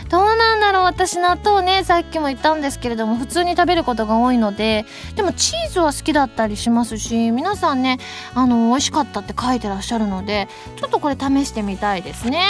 [0.09, 0.83] どうなんだろう。
[0.85, 7.98] 私納豆ねさっきも言ったんですけれども普通に食べることが多いのででもチーズは好きだったりしますし皆さんね
[8.35, 12.42] あの美味しかったって書いてらっしゃるのでちょっとこれ試してみたいですね。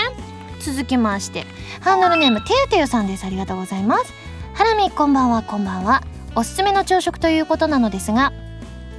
[0.61, 1.47] 続きまして。
[1.81, 3.25] ハンドルネームてゆてゆさんです。
[3.25, 4.28] ありがとうございます。
[4.59, 6.03] ハラミこんばんはこんばんは。
[6.35, 8.33] おすすめの朝食ということなのですが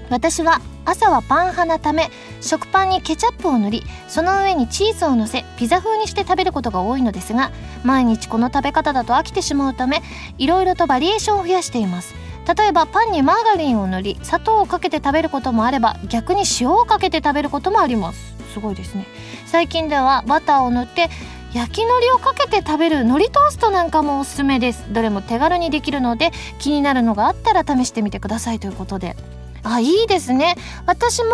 [0.09, 7.51] 私は朝はパン派なため食パンにケチャップを塗りその上にチーズをのせピザ風にして食べることが多いのですが
[7.83, 10.01] 毎日この食べ方だと飽きてしまうため
[10.37, 12.15] いろいろとバリエーションを増やしています。
[12.57, 18.33] 例えばパンにマーガリンを塗り砂糖をかけて食べることもあれば逆に塩をかけて食べることもあります。
[18.53, 19.05] すごいですね。
[19.45, 21.09] 最近ではバターを塗って
[21.53, 24.85] 焼き海苔をかけて食べる海苔トーストなんかもおすすめです。
[24.93, 29.15] どれも手軽にできるので気になるのがあったら試してみてくださいということで。
[29.63, 30.55] あいいですね。
[30.85, 31.29] 私も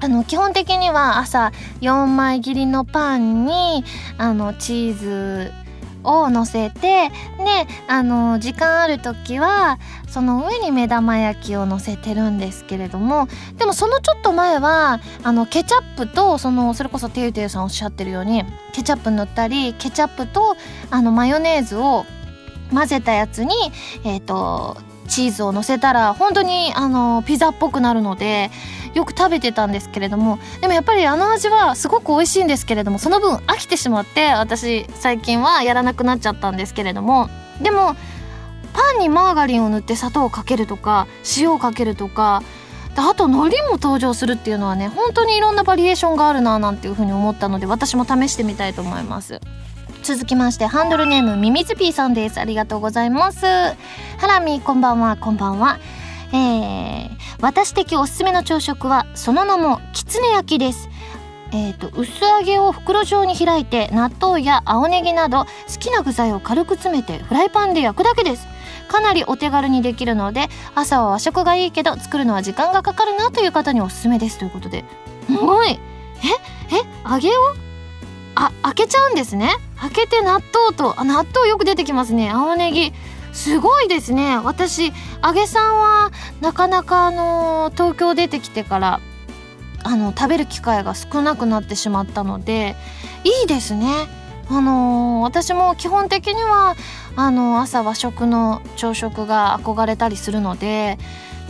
[0.00, 3.84] あの基本的には朝4枚切りのパンに
[4.18, 5.52] あのチーズ
[6.04, 7.12] を乗せてで
[7.88, 13.26] あの時間ある時はその上に目玉焼きを乗せてるんですけれども
[13.58, 20.56] でもそのちょっと前はあのケチャップとそのそれこそてゆてゆさんおっしゃってるようにケチャップ塗ったりケチャップと
[20.90, 22.04] あのマヨネーズを
[22.72, 23.54] 混ぜたやつに
[24.04, 24.76] えっ、ー、と
[25.08, 28.50] チーズを乗せたら本当にあのピザっぽくなるので
[28.94, 37.28] よく食べてたんですけれどもでもやっぱりあの味はすごく美味しいんですけれどもその分飽きてしまって私最近はやらなくなっちゃったんですけれども
[37.60, 37.96] でも
[38.72, 42.42] パンにマーガリンを塗って砂糖をかけるとか塩をかけるとか
[42.96, 49.40] あと海苔も登場するっていうのはね本当にいろんなバリエーションがあるななんていうふうに思ったので私も試してみたいと思います。
[50.02, 52.38] 続きましてハンドルネームミミズピーさんです。
[52.38, 53.46] ありがとうございます。
[53.46, 55.78] ハラミこんばんはこんばんは。
[56.32, 57.13] えー、
[57.44, 60.88] 私的おすすめの朝食はその名もきつね焼きです。
[61.52, 68.46] えーと、薄揚げを袋状に開いて納豆や青ネギなど好きな具材を軽く詰めてフライパンで焼くだけです。
[68.88, 74.86] かなりお手軽にできるので朝は和食がいいけど作るのは時間がかかるなという方におすすめですということで。
[75.26, 75.72] すごい。
[75.72, 75.76] え？
[75.76, 75.78] え？
[77.06, 77.32] 揚げを？
[78.36, 79.50] あ開けちゃうんですね。
[79.78, 82.30] 開けて納豆とあ納豆よく出てきますね。
[82.30, 82.94] 青ネギ
[83.34, 84.38] すごいですね。
[84.38, 84.92] 私
[85.22, 89.00] 揚げさんはなかなかあの東京出てきてから
[89.82, 92.76] あの食べる機会が少なくなってしまったので
[93.24, 93.86] いいですね。
[94.48, 96.74] あの私も基本的には
[97.16, 100.98] あの朝和食の朝食が憧れたりするので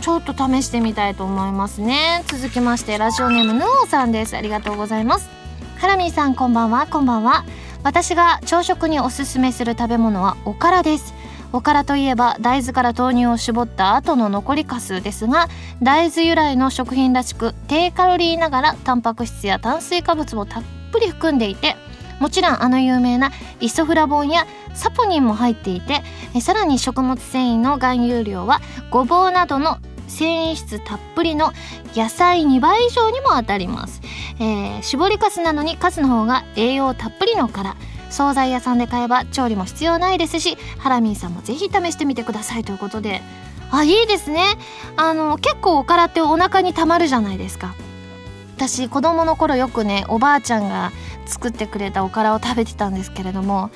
[0.01, 2.23] ちょっと試してみたいと思いますね。
[2.27, 4.35] 続きましてラジオネームヌオさんです。
[4.35, 5.29] ありがとうございます。
[5.77, 6.87] ハラミーさんこんばんは。
[6.87, 7.45] こんばんは。
[7.83, 11.14] 私が朝食におすすめする食べ物はおからです。
[11.55, 15.47] おからといえば大豆から豆乳を絞った後の残りかすですが
[15.81, 21.77] 大豆由来の食品らしく低カロリーながらタンパク質や炭水化物もたっぷり含んでいて
[22.19, 26.03] もちろんあの有名なイソフラボンやサポニンも入っていて
[26.41, 28.59] さらに食物繊維の含有量は
[28.91, 29.77] ごぼうなどの
[30.09, 31.53] 繊維質たっぷりの
[31.95, 34.01] 野菜2倍以上にも当たります、
[34.41, 37.75] えー、絞りかすなのにかすの方が栄養たっぷりのから
[38.15, 43.21] 惣菜屋さんで買えば調理も必要ないですしハラミーさんもぜひ試してみてくださいということで。
[43.71, 44.43] あいいですね。
[44.95, 47.73] あの結構おからってお腹にたまるじゃないですか。
[48.55, 50.91] 私子供の頃よくねおばあちゃんが
[51.25, 53.69] 作ってくれたおからを食べてたんですけれども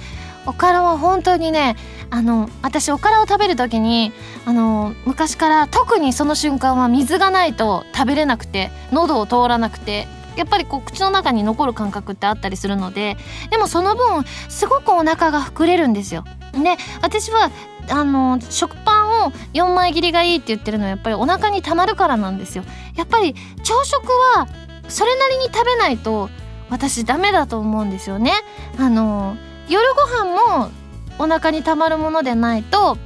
[0.46, 1.76] おからは本当にね
[2.10, 4.14] あの私おからを食べる時に
[4.46, 13.18] あの昔から特にその瞬間は水がないと食べれなくて喉を通らなくてやっぱりこう口の中に残る感覚ってあったりするので
[13.50, 16.24] でもその分すごくお腹が膨れるんですよ。
[16.54, 17.52] で私は
[17.90, 22.64] あの食パンを4枚切りがいいって言ってるのはやっぱりお腹にたまるからなんですよ。
[22.96, 24.48] やっぱり朝食は
[24.88, 26.30] それなりに食べないと
[26.70, 28.32] 私ダメだと思うんですよね。
[28.78, 29.36] あの
[29.68, 30.72] 夜ご飯も
[31.18, 32.98] お腹にたまるものでないと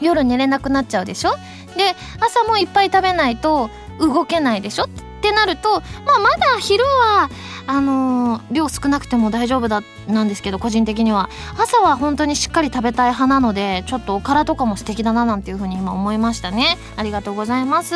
[0.00, 1.30] 夜寝れなくなっちゃうでしょ？
[1.76, 4.86] で朝もいっぱい食べないと動けないでしょ？
[5.18, 7.28] ってなると、まあ、まだ昼は
[7.66, 11.28] あのー、量少なくても大丈夫だなんですけど個人的には。
[11.58, 16.78] 朝は本当にしっかり食べたい派なのでちょっとおからとかも素敵だななんていうふうに今思いましたね。
[16.96, 17.94] ありがとうございます。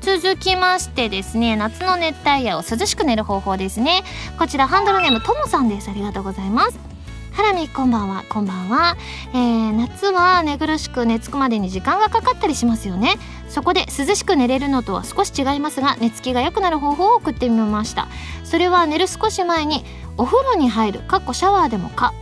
[0.00, 4.02] 続きましてですね夏の熱帯夜を涼しく寝る方法ですね。
[4.38, 5.90] こちらハンドルネームともさんです。
[5.90, 6.93] ありがとうございます。
[7.34, 8.96] ハラミこんばんはこんばんは、
[9.32, 13.16] えー、夏は寝苦しく寝つくまでに時間がかかったりしますよね。
[13.48, 18.06] そこで涼しく寝れるのとは少し違いますが寝つきが良くなる方法を送ってみました。
[18.44, 19.84] それは寝る少し前に
[20.16, 22.14] お風呂に入るかっこシャワーでもか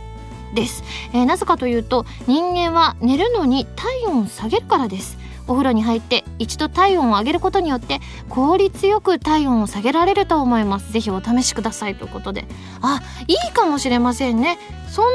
[0.55, 5.19] です、えー、なぜかというと人間は寝るのに体温を下げるからです。
[5.47, 10.91] お風呂に入って一度体温を上げることによって効率よく体温を下げられると思います。
[10.91, 12.45] ぜひお試しくださいということで。
[12.81, 14.57] あいいかもしれませんね。
[14.89, 15.05] そん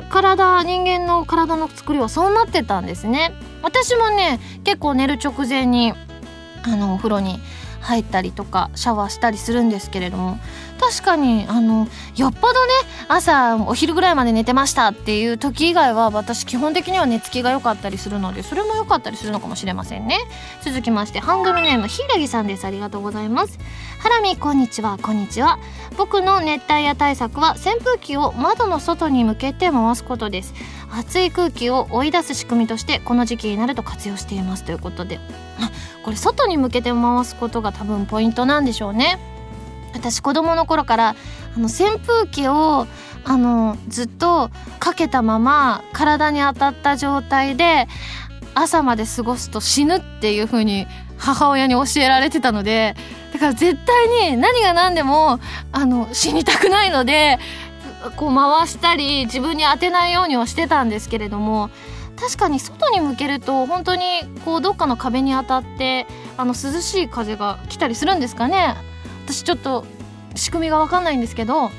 [0.00, 3.32] な体人間の体の作りはそうなってたんですね。
[3.62, 5.92] 私もね結構寝る直前に
[6.62, 7.38] あのお風呂に
[7.80, 10.38] 入ったりとかシャワーしたりするんですけれども
[10.78, 12.72] 確かにあのよっぽどね
[13.08, 20.18] 朝お昼ぐらいまで寝てましたっていう時以外は私基本的には寝つきが良かったりするのでそれも良かったりするのかもしれませんね。
[20.62, 22.64] 続きましてハンドルネームひいらぎさんです。
[22.64, 23.58] ありがとうございます。
[23.98, 24.98] ハラミこんにちは。
[24.98, 25.58] こんにちは。
[25.96, 30.54] 僕の熱帯夜対策は扇風機を窓の外に向けて回すことです。
[30.90, 35.20] 暑い空気を追い出す仕組みとしてこの時期になると活用していますということで。
[36.04, 39.37] これ外に向けて回すことが多分ポイントなんでしょうね。
[39.94, 41.16] 私子供の頃から
[41.56, 42.86] あの扇風機を
[43.24, 47.86] あのずっとかけたまま体に当たった状態で
[48.54, 52.94] 朝まで過ごすと死ぬっていう風に母親に教えられてたので
[53.32, 55.40] だから絶対に何が何でも
[55.72, 57.38] あの死にたくないので
[58.16, 61.70] こう回したり自分に当てないようにはしてたんですけれども
[62.18, 64.04] 確かに外に向けると本当に
[64.44, 68.74] こうどっかの壁に当たってあの涼しい風が来たりするんですかね。
[69.28, 69.84] 私ちょっと
[70.34, 71.70] 仕組みが分かんないんですけど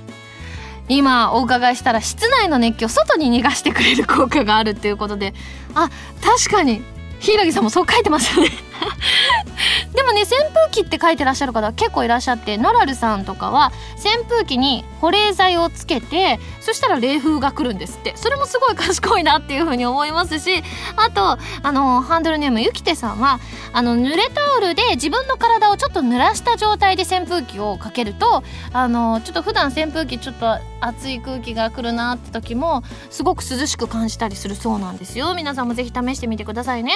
[0.88, 5.34] 今お伺いしたら室内の熱気を外に逃がしてくれる効果があるっていうことで
[5.74, 5.90] あ
[6.22, 6.84] 確かに
[7.20, 8.52] 柊さんもそう書いてますよね。
[9.94, 18.14] でもね扇風機って書いてらっしゃる方結構いらっしゃってノラルさんとかは扇風機に保冷剤をつけてそしたら冷風が来るんですって。
[18.16, 20.64] それもすごい賢いなっていうふうに思いますし
[20.96, 23.40] あとあのハンドルネームゆきてさんは
[23.72, 35.34] あの濡れタオルで自分の体をちょっと濡らした状態で扇風機をかけるとあのちょっと普段扇風機ちょっと熱い空気が来るなって時もすごく涼しく感じたりするそうなんですよ。
[35.36, 36.94] 皆さんもぜひ試してみてくださいね。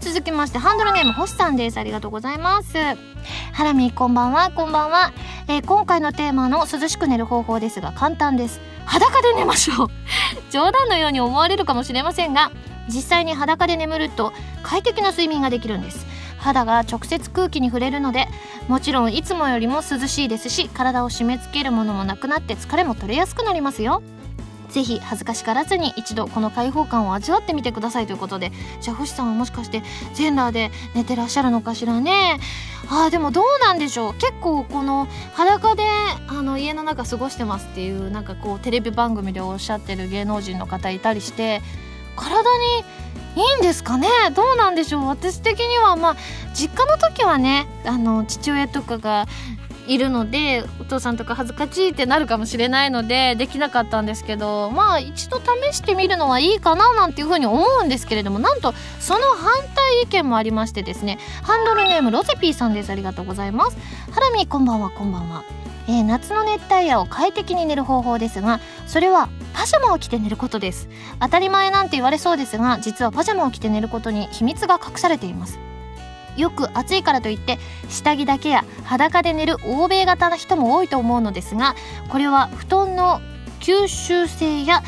[0.00, 1.78] 続きましてハンドルネーム星さんです。
[1.78, 2.76] ありがとうございます。
[3.52, 4.50] ハラミこんばんは。
[4.50, 5.12] こんばんは、
[5.48, 8.60] えー、今回のテーマの涼しく寝る方法ですが簡単です。
[8.84, 9.88] 裸で寝ましょう。
[10.50, 12.50] 冗談のように思われるかもしれませんが
[12.88, 14.32] 実際に裸で眠ると
[14.62, 16.06] 快適な睡眠ができるんです。
[16.42, 18.26] 肌が直接空気に触れるので
[18.68, 24.02] もちろんいつもよりも涼しいですし体を締め付けるものもなくなって疲れも取れやすくなりますよ。
[24.68, 29.82] ぜひ恥ずかしがらずに一度この開放感を味わってみてくださいということでじゃあ星さんはもしかして
[30.14, 32.40] 全裸で寝てらっしゃるのかしらね？
[32.88, 34.14] あーでもどうなんでしょう。
[34.14, 35.84] 結構この裸で
[36.26, 41.60] あの家の中過ごしてますっていうなんかこうテレビ番組でおっしゃってる芸能人の方いたりして
[42.16, 42.84] 体に
[43.34, 44.08] いいんですかね？
[44.34, 45.06] どうなんでしょう？
[45.06, 46.16] 私的にはまあ
[46.54, 49.26] 実家の時はねあの父親とかが
[49.88, 61.18] いるのでお父さんとか恥ずかしいってなるかもしれないのでできなかったんですけどまあ一度試してみるのはいいかななんていうふうに思うんですけれどもなんとその反対意見もありましてですね。
[61.42, 62.90] ハンドルネームロゼピーさんです。
[62.90, 63.76] ありがとうございます。
[64.12, 65.42] ハラミこんばんはこんばんは。
[65.88, 70.88] えー、夏の熱帯夜を快適に寝る方法ですがそれはパジャマを着て寝ることです。
[71.20, 75.58] 当たり前なんて言われそうですが実はパジャマを着て寝ることに秘密が隠されています。
[76.36, 77.58] よく暑いからといって
[77.90, 81.74] 下着だけや裸で寝る欧米型な人も多いと思うのですが
[82.08, 83.20] これは布団の
[83.60, 84.82] 吸収性や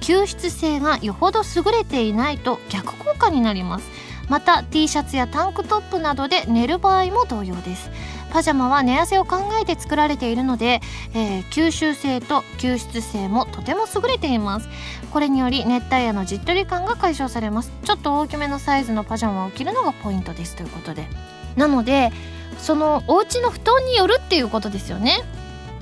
[0.00, 3.90] 吸湿性がよほど優れていないと逆効果になります。
[4.28, 7.90] また T シャツやタンクトップなどで寝る場合も同様です。
[8.30, 10.80] パジャマは寝汗を考えて作られているので、
[11.14, 14.68] えー、吸収性と吸湿性もとても優れています。
[15.12, 17.72] これにより熱帯夜のじっとり感が解消されます。
[17.84, 21.08] ちょっと大きめのサイズのパジャマを着るのがポイントですということで。
[21.56, 22.12] なので
[22.58, 25.22] そのお家の布団によるっていうことですよね。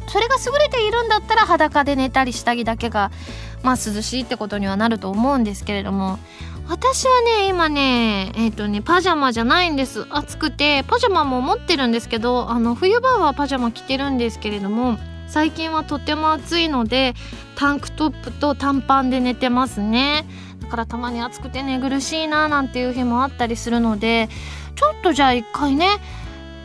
[0.08, 3.10] それが優れているんだったら裸で寝たり下着だけが
[3.62, 6.18] まあ涼しいってことにはなると思うんですけれども
[6.68, 10.06] 私はね今ねえっ、ー、とねパジャマじゃないんです。
[10.10, 17.14] 暑くてパジャマも持ってるんですけどあの冬場はパジャマ着てるんですけれども最近はとても暑いので
[17.56, 20.26] タンクトップと短パンで寝てますね。
[20.60, 24.28] だからたまに暑くて寝苦しいななんていう日もあったりするので
[24.74, 25.88] ちょっとじゃあ一回ね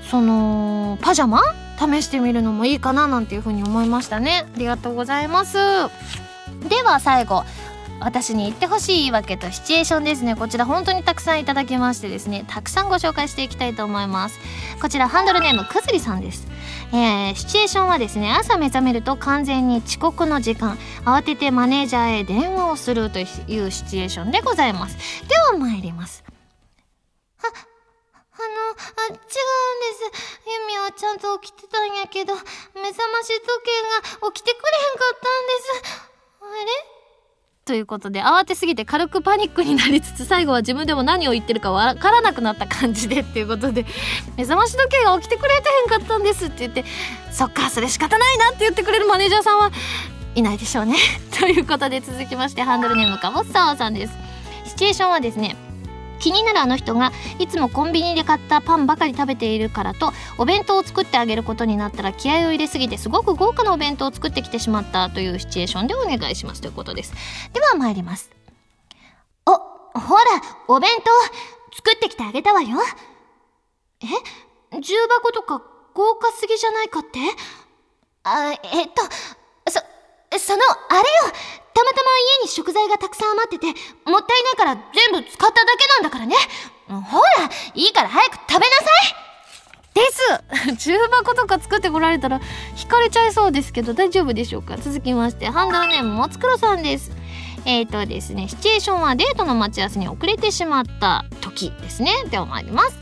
[0.10, 1.42] そのパジャマ？
[1.80, 4.46] 試してみるのもいいかななんていうふうに思いましたね。
[4.54, 5.58] ありがとうございます。
[6.68, 7.44] では最後。
[8.04, 10.36] 私に言ってほしい言い訳とシチュエーションですね。
[10.36, 14.40] こちら本当にたくさんいただきましてですねたくさんご紹介していきたいと思います。
[14.82, 16.48] こちらハンドルネームくずりさんです。
[16.92, 20.78] えー、シチュエーションはですね朝目覚めると完全に遅刻の時間。
[21.06, 23.26] 慌ててマネージャーへ電話をするという
[23.72, 24.98] シチュエーションでございます。
[25.28, 26.24] では参ります。
[27.42, 29.40] ああのあ違うんです。
[30.46, 36.10] ユミはちゃんと起きてたんやけど目覚まし時計が起きてくれへんかったんです。
[36.42, 36.93] あれ？
[37.66, 43.86] ということで慌てすぎて軽くパニックになりつつ 最後は自分でも何を言ってるかわからなくなった感じでっていうことで
[44.36, 46.84] 目覚まし時計が起きてくれてへんかったんですって言って
[47.32, 49.72] そっかそれ仕方ないなって言ってくれるマネージャーさんは
[50.36, 50.98] いないでしょうね。
[51.40, 54.14] ということで続きましてハンドルネームかボッサーさんです。
[54.66, 55.56] シチュエーションはですね
[56.24, 67.14] 気になるあの人がいつもコンビニで買ったパンばかり食べているからとお弁当を作ってあげることになったら気合を入れすぎてすごく豪華なお弁当を作ってきてしまったというシチュエーションでお願いしますということです。
[67.52, 68.32] では参ります。
[69.46, 69.52] お
[70.00, 70.24] ほら
[70.70, 71.12] お弁当
[71.76, 72.78] 作ってきてあげたわよ。
[74.02, 74.06] え？
[74.80, 75.62] 重箱とか
[75.94, 77.20] 豪華すぎじゃないかって？
[78.24, 79.04] あえっと
[79.70, 79.82] そ
[80.40, 81.06] そのあれよ。
[82.94, 83.68] がたくさん余ってて、
[84.10, 86.36] もったいないから全部使っただけなんだからね。
[86.88, 88.68] ほら、いいから早く食べなさ
[89.10, 89.16] い。
[89.94, 90.02] で
[90.76, 90.80] す。
[90.90, 92.42] 重箱とか作ってこられたら
[92.82, 94.78] 引かれちゃいそうですけど大丈夫でしょうか？
[94.78, 97.12] 続きましてハンドルネームもつくろさんです。
[97.66, 102.24] えーとですねシチュエーションはデートの待ち合わせに遅れてしまった時ですね。
[102.26, 102.90] では参ります。
[102.90, 102.96] ご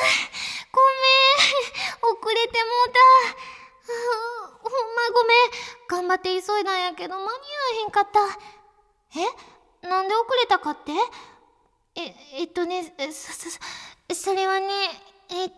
[0.00, 0.06] め
[2.10, 2.12] ん。
[2.12, 2.98] 遅れてもうた
[4.74, 5.50] ほんまごめん。
[5.88, 7.34] 頑張って急いだんやけど間に合わ
[7.82, 8.20] へんかった。
[9.20, 9.88] え？
[9.88, 10.92] なんで遅れたかって？
[11.96, 13.58] ええっとねそそ
[14.12, 14.66] それはね
[15.30, 15.52] えっ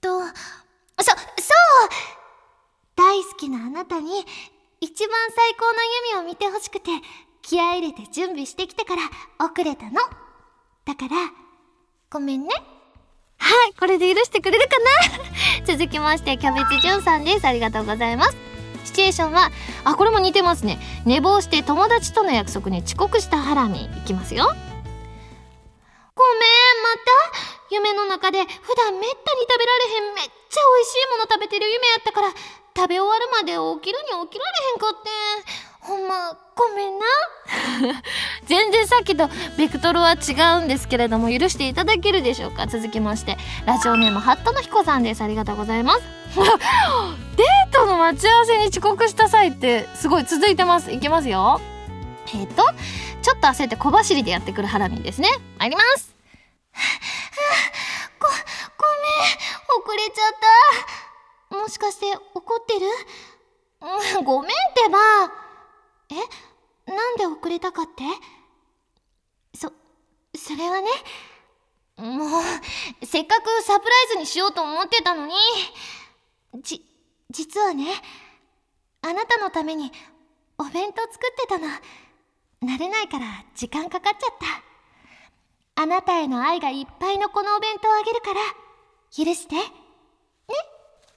[0.00, 0.34] とそそう！
[2.96, 4.24] 大好きなあなたに
[4.80, 5.78] 一番最高の
[6.16, 6.90] 弓を見てほしくて
[7.42, 9.02] 気合入れて準備してきてから
[9.44, 9.92] 遅れたの。
[10.84, 11.30] だから
[12.10, 12.50] ごめんね。
[13.40, 14.76] はいこれで許してくれるか
[15.66, 15.66] な？
[15.66, 17.46] 続きましてキャベツジュンさんです。
[17.46, 18.36] ありがとうございます。
[18.84, 19.50] シチュエーションは
[19.84, 20.78] あこれも似てますね。
[21.04, 23.84] 寝坊して友達との約束に遅刻したハラミ。
[23.84, 24.44] いきますよ。
[24.44, 24.56] ごめん
[26.82, 26.94] ま
[27.42, 27.60] た。
[27.72, 32.30] 夢の中で普段めったに食べられへんめっちゃ美味しいもの食べてる夢やったから
[32.76, 35.08] 食べ終わるまで起きるに起きられへんかって
[35.90, 37.06] ほんまごめんな。
[38.46, 39.28] 全然さっきと
[39.58, 42.68] ベクトルは違うんですけれども許していただけるでしょうか？
[42.68, 43.36] 続きまして
[43.66, 45.22] ラジオネームハットの彦さんです。
[45.22, 46.02] ありがとうございます。
[47.36, 50.92] デートの待ち合わせに遅刻した際ってすごい続いてます。
[50.92, 51.60] いきますよ。
[52.28, 52.62] えっ、ー、と
[53.22, 55.28] ちょっと焦って小走りでやってくるハラミですね。
[55.58, 56.14] 参ります。
[58.20, 58.38] ご、ごめん
[59.82, 60.34] 遅れちゃっ
[61.50, 61.56] た。
[61.56, 62.86] もしかして怒ってる？
[64.18, 65.49] うん、ごめんってば。
[66.10, 68.02] えなんで遅れたかって？
[69.54, 69.72] そ、
[70.36, 70.88] それはね、
[71.96, 75.34] もう、せっかくサプライズにしようと思ってたのに、
[76.62, 76.84] じ、
[77.30, 77.86] 実はね、
[79.02, 79.92] あなたのために
[80.58, 81.68] お弁当作ってたの。
[82.62, 84.34] 慣れないから時間かかっちゃっ
[85.76, 85.82] た。
[85.82, 88.40] あなたへの愛がいっぱいのこのお弁当あげるから、
[89.16, 89.54] 許して。
[89.54, 89.62] ね？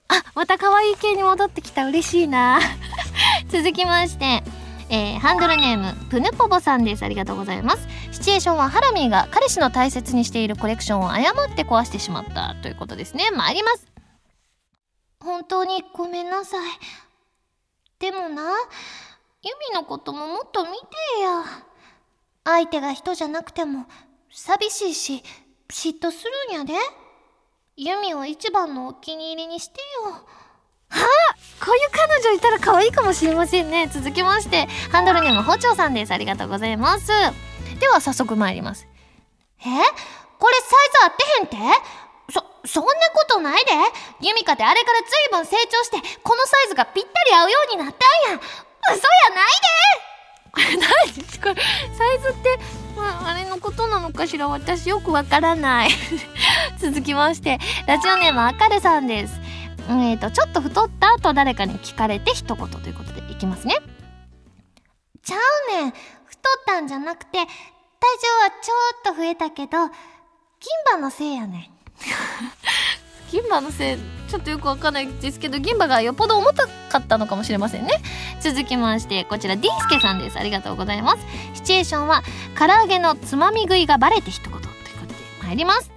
[0.08, 1.86] あ、また可愛い系に戻ってきた。
[1.86, 2.60] 嬉しいな。
[3.50, 4.44] 続きまして、
[4.90, 7.04] えー、ハンドルネームプヌポボさんです。
[7.04, 7.88] ありがとうございます。
[8.12, 13.32] シチュエーションはハラミーが彼氏の大切にしているコレクションを誤って壊してしまったということですね。
[13.32, 13.88] 参ります。
[15.20, 16.70] 本当にごめんなさい。
[18.00, 18.44] でもな
[19.42, 20.76] ユミのことももっと見て
[21.22, 21.44] や。
[22.44, 23.86] 相手が人じゃなくても
[24.30, 25.24] 寂しいし
[25.70, 26.74] 嫉妬するんやで。
[27.76, 30.28] ユミを一番のお気に入りにしてよ。
[30.94, 31.36] あ
[31.66, 33.88] こういう彼女いたら可愛いかもしれませんね。
[33.88, 36.12] 続きましてハンドルネーム包丁さんです。
[36.14, 37.08] ありがとうございます。
[37.80, 38.88] では早速参ります。
[39.62, 39.64] え？
[39.64, 41.82] これサイズ合ってへんって？
[42.32, 43.72] そ、そんなことないで。
[44.22, 45.00] ユミカってあれから
[45.32, 48.40] 随分成長してこのサイズがぴったり合うようになったんや。
[48.92, 50.52] 嘘やないで。
[50.52, 51.56] これ何？
[51.56, 51.64] これ
[51.98, 52.60] サイズって
[52.96, 54.48] まあ、あれのことなのかしら。
[54.50, 55.90] 私よくわからない。
[56.78, 59.34] 続きましてラジオネームあかるさんです。
[59.90, 63.76] えーと、ちょっと太ったと誰かに聞かれて一言ということでいきますね。
[65.24, 65.92] ちゃうねん。
[65.92, 67.48] 太ったんじゃなくて、体重は
[68.62, 69.92] ちょっと増えたけど、銀
[70.86, 71.70] 歯のせいやねん。
[73.32, 73.98] 銀歯のせい、
[74.30, 78.02] ちょっとよくわかんないですけど、銀歯がよっぽど重たかったのかもしれませんね。
[78.42, 80.38] 続きまして、こちら、ディースケさんです。
[80.38, 81.26] ありがとうございます。
[81.56, 82.24] シチュエーションは、
[82.58, 84.64] 唐揚げのつまみ食いがバレて一言という
[85.00, 85.92] ことで参ります。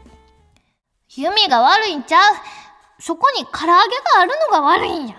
[1.08, 2.55] 弓が悪いんちゃう
[2.98, 3.76] そこに唐揚げが
[4.20, 5.16] あるのが悪いんや。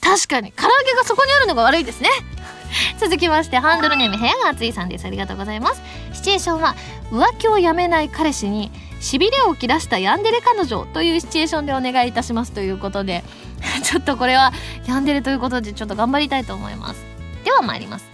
[0.00, 0.52] 確かに。
[0.52, 2.08] 唐揚げがそこにあるのが悪いですね。
[2.98, 5.04] 続きましてハンドルネーム部屋が熱いさんです。
[5.06, 5.82] ありがとうございます。
[6.12, 6.74] シチュエーションは
[7.10, 8.70] 浮気をやめない彼氏に
[9.00, 13.24] しびれを切らしたヤンデレ彼女というシチュエーションでお願いいたしますということで
[13.84, 14.52] ちょっとこれは
[14.86, 17.04] ヤンデレということでちょっと頑張りたいと思います。
[17.44, 18.06] では参ります。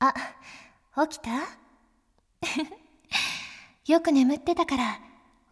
[0.00, 0.14] あ
[1.08, 1.30] 起きた？
[3.92, 4.98] よく眠ってたから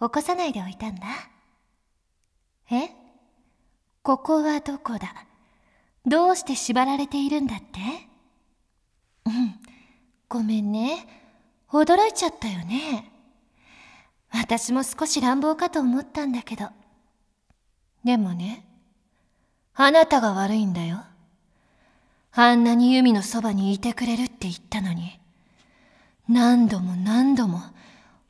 [0.01, 1.07] 起こさないでおいたんだ
[2.71, 2.91] え？
[4.03, 5.15] ここはどこだ？
[6.07, 7.67] どうして縛られているんだって？
[9.27, 9.55] うん、
[10.29, 11.07] ごめんね。
[11.71, 13.11] 驚いちゃったよね。
[14.33, 16.69] 私も少し乱暴かと思ったんだけど。
[18.05, 18.65] でもね、
[19.75, 21.03] あなたが悪いんだよ。
[22.33, 25.19] あんなにユミのそばにいてくれるって言ったのに、
[26.29, 27.61] 何度も何度も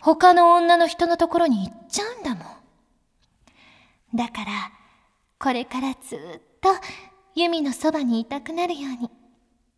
[0.00, 2.59] 他の女の人のところに行っちゃうんだもん。
[4.14, 4.72] だから、
[5.38, 6.18] これからずっ
[6.60, 6.68] と
[7.34, 9.10] ユミのそばにいたくなるように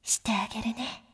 [0.03, 1.05] してあげるね。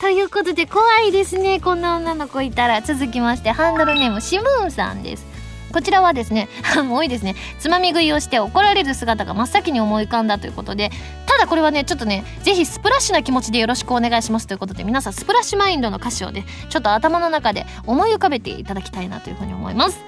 [0.00, 1.60] ということで怖いですね。
[1.60, 2.80] こんな女の子いたら。
[2.80, 5.26] 続きまして、ハンドルネームシムーンさんです。
[5.72, 7.34] こちらはですね、 多いですね。
[7.58, 10.90] つまみ食いをして怒られる姿が真っ先に思い浮かんだということで、
[11.26, 19.98] ただこれはね、ちょっとね、ぜひスプラッシュな気持ちでよろしくお願いしますということで、皆さんスプラッシュマインドの歌詞をね、ちょっと頭の中で思い浮かべていただきたいなというふうに思います。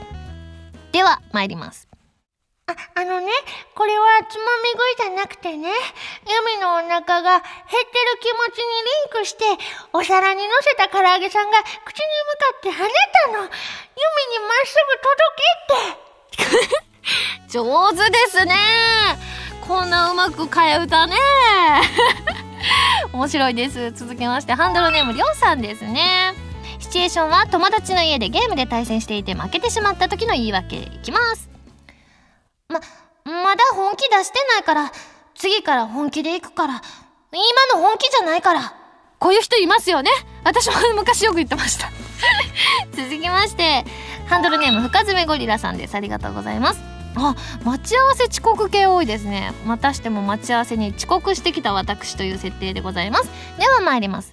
[0.93, 1.94] では参ります
[2.67, 3.27] あ、あのね、
[3.75, 5.75] これはつまみ食いじゃなくてね、ユ
[6.57, 8.65] ミのお腹が減ってる気持ちに
[9.13, 9.45] リンクして、
[9.93, 13.43] お皿に乗せた唐揚げさんが口に向かって跳ねたの。
[13.43, 13.51] ユミ
[14.33, 17.53] にまっすぐ届けって。
[17.53, 18.55] 上手ですね。
[19.69, 21.17] こんなうまく替え歌ね。
[23.13, 23.91] 面白いです。
[23.93, 26.33] 続きまして、ハンドルネームりょうさんですね。
[26.81, 31.54] シチュエーションは友達の家でゲームで対戦していて負けてしまった時の言い訳いきます。
[32.69, 32.81] ま、
[33.25, 34.93] まだ本気出してないから、
[35.35, 36.83] 次から本気で行くから、
[37.33, 38.75] 今の本気じゃないから。
[39.19, 40.11] こういう人いますよね。
[40.45, 41.91] 私も昔よく言ってました
[42.95, 43.85] 続きまして、
[44.29, 45.95] ハンドルネーム深爪ゴリラさんです。
[45.95, 46.81] ありがとうございます。
[47.17, 47.35] あ、
[47.65, 49.53] 待ち合わせ遅刻系多いですね。
[49.65, 53.31] またしても待ち合わせに遅刻してきた私という設定でございます。
[53.59, 54.33] では参ります。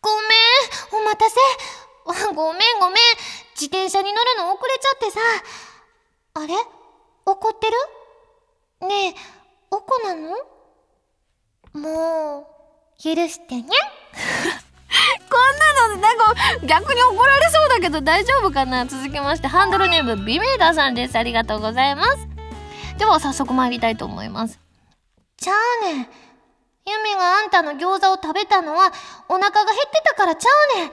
[0.00, 1.36] ごめん、お待たせ。
[2.04, 2.12] ご
[2.52, 2.96] めんごめん。
[3.54, 5.20] 自転車に乗るの遅れちゃってさ。
[6.34, 6.83] あれ？
[7.26, 8.88] 怒ってる？
[8.88, 9.14] ねえ、
[9.70, 10.36] おこなの？
[11.72, 13.66] もう、許してにゃ
[15.28, 16.34] こんなのなんか
[16.66, 18.86] 逆に怒られそうだけど大丈夫かな？
[18.86, 21.16] 続きましてハンドルネームビメーダーさんです。
[21.16, 22.28] ありがとうございます。
[22.98, 24.60] では早速参りたいと思います。
[25.36, 25.52] ちゃ
[25.82, 26.08] うねん。
[26.86, 28.92] ユミがあんたの餃子を食べたのは
[29.28, 30.92] お腹が減ってたからちゃうねん。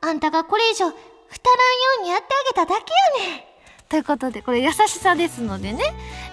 [0.00, 1.00] あんたがこれ以上太らんよ
[2.00, 3.51] うにやってあげただけやねん。
[3.92, 5.84] ということでこれ優しさですのでね。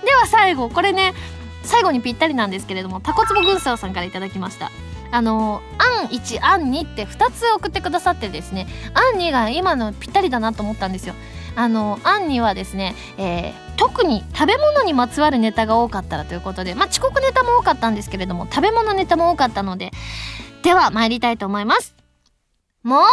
[0.06, 1.14] では最後これね
[1.62, 4.72] 最後にぴったりなんですけれどもタコツボ軍曹さんから頂きました。
[5.12, 11.16] あの案1案2って2つ送ってくださってですね案2が今のぴったりだなと思ったんですよ。
[11.58, 19.92] あの案2はですね、えー、特に食べ物にまつわるネタが多かったらということでまあ遅刻ネタも多かったんですけれども食べ物ネタも多かったので
[20.64, 21.99] では参りたいと思います。
[22.84, 23.04] もう、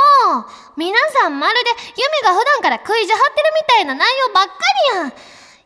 [0.76, 4.52] 皆さんまるでユミが普段から食いじゃ張ってるみたいな内容ばっか
[4.92, 5.12] りやん。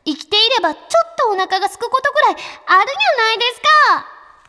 [0.06, 3.59] 生きていればちょっとお腹が空くことくらいあるやないですか。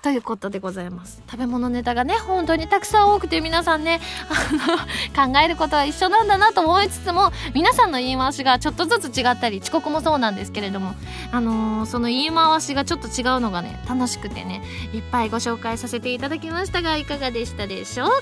[0.01, 1.21] ということでございます。
[1.29, 3.99] 食べ物ネタがね本当にたくさん多くて皆さんね
[4.29, 4.77] あの
[5.33, 10.95] 考えることは一緒なんだなと思いつつも皆さんの言い回しがちょっとずつ違ったり遅刻もそうなんですけれども
[11.31, 18.15] あのー、その言い回しがちょっと違うのがね楽しくてねいっぱいご紹介させていただきましたがいかがでしたでしょうか？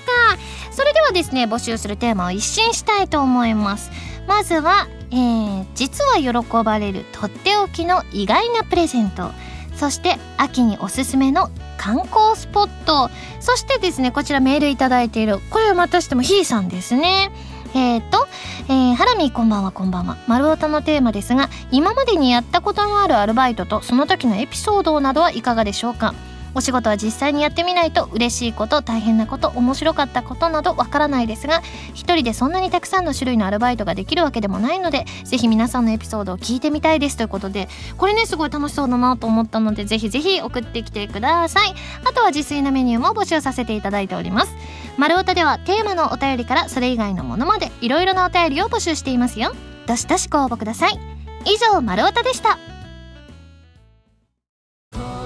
[0.71, 3.89] それではですね募集するテーマを一新したいと思います。
[4.27, 9.31] まずは、えー、実は喜ばれるとっておきの意外なプレゼント。
[9.79, 13.09] そして秋におすすめの観光スポット。
[13.39, 17.31] そしてですねこちらメールいただいているこれをまたしてもひーさんですね。
[17.73, 18.27] えっ、ー、と、
[18.67, 20.17] えー、ハラミこんばんはこんばんは。
[20.27, 26.13] 丸太のテーマですが、今までにやったことのあるアルバイトとその時のエピソードなどはいかがでしょうか。
[26.55, 31.61] お仕事は実際にやってみないと嬉しいこと大変なこと面白かったことなどわからないですが
[31.93, 37.17] 一人でそんなにたくさんの種類のアルバイトができるわけでもないのでぜひ皆さんのエピソードを聞いてみたいです。
[37.17, 41.73] ということでこれねすごい楽しそうだなと思ったのでぜひぜひ送ってきてください。
[42.05, 44.55] あとは自炊のメニューも募集させていただいております。
[44.97, 49.53] 丸太ではテーマのお便りからそれ以外のものまでいろいろなお便りを募集していますよ。
[49.87, 50.99] どしどしご応募ください。
[51.45, 52.57] 以上丸太でした。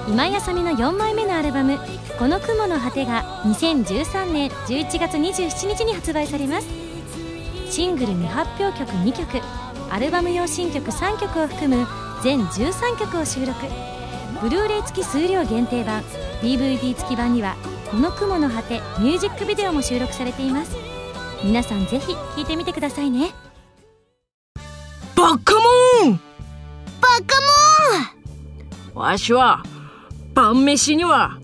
[0.08, 1.80] 今井あさみの4枚目のアルバム
[2.20, 6.68] 「この雲の果て」が2013年11月27日に発売されます。
[7.70, 9.42] シングル未発表曲2曲
[9.90, 11.88] アルバム用新曲3曲を含む
[12.22, 13.54] 全13曲を収録。
[14.42, 16.02] ブルーレイ付き数量限定版
[16.42, 17.56] DVD 付き版には
[17.90, 20.76] 「この雲の果て」ミュージックビデオも収録されています。
[21.44, 23.32] 皆さんぜひ聴いてみてくださいね。
[25.16, 26.20] バカモン！
[27.00, 27.38] バカ
[28.94, 29.02] モン！
[29.02, 29.64] わしは
[30.34, 31.38] 晩飯には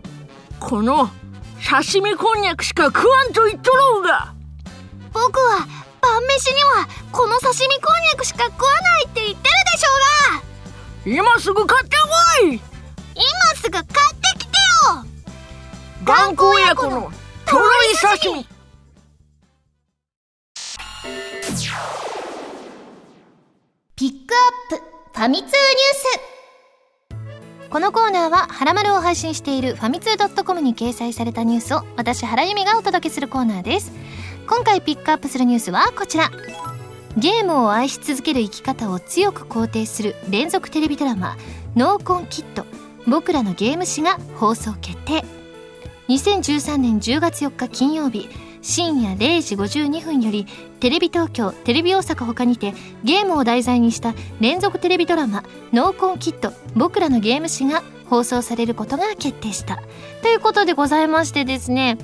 [0.60, 1.10] この
[1.64, 4.34] 刺身こんにゃくしか食わんと言っとろうが。
[5.14, 5.68] 僕は
[6.02, 9.42] 晩飯にはこの刺身こんにゃくしか食わないって言ってる
[9.74, 9.90] でしょ
[11.12, 11.22] うが。
[11.24, 11.96] 今すぐ買って
[12.42, 12.62] こい。
[13.16, 13.24] 今
[13.56, 13.96] すぐ買って
[14.40, 15.06] きてよ。
[16.04, 17.12] 頑固親子の
[17.46, 18.48] とろい刺身。
[23.96, 24.84] ピックアップ
[25.14, 26.39] ファミ通ニュース
[27.70, 33.92] このコーナーは「はらまる」を配信しているファミツー .com に掲載されたニュースを私原由美がお届けするコーナーです。
[34.48, 36.32] 今回ピックアップするニュースはこちら。
[37.16, 41.38] ゲームを愛し続ける生き方を強く肯定する連続テレビドラマ
[41.76, 42.66] 「ノーコンキット。
[43.06, 45.24] 僕らのゲーム誌」が放送決定。
[46.08, 48.30] 2013年10月4日金曜日
[48.62, 50.46] 深夜0時52分より
[50.80, 59.80] テレビ東京テレビ大阪ほかにてゲームを題材にした連続テレビドラマ「ノーコンキット僕らのゲーム誌」が放送されることが決定した。
[60.22, 61.98] ということでございましてですね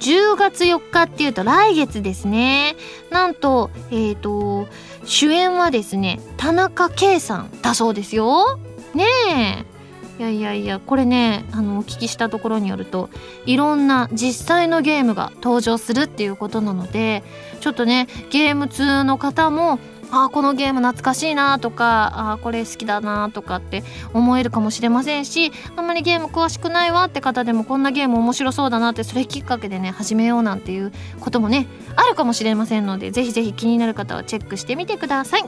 [0.00, 2.76] 10月4日っていうと来月ですね。
[3.10, 4.66] なんとえっ、ー、と
[5.04, 8.58] 主演はですね田中圭さんだそうですよ。
[8.94, 9.77] ねえ。
[10.18, 13.08] いやいやいやこれねあのお聞きしたところによると
[13.46, 17.22] いろんな実際のゲームが登場するっていうことなので
[17.60, 19.78] ちょっとねゲーム通の方も
[20.10, 35.44] あこのゲーム懐かしいなとかあこれ好きだなとかって思えるかもしれませんしあんまりゲーム詳しくないわって方でもこんなゲーム面白そうだなってそれきっかけでね始めようなんていうこともねあるかもしれませんのでぜひぜひ気になる方はチェックしてみてください。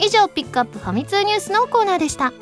[0.00, 2.32] 以上ピックアップファミ通ニュースのコーナーでした。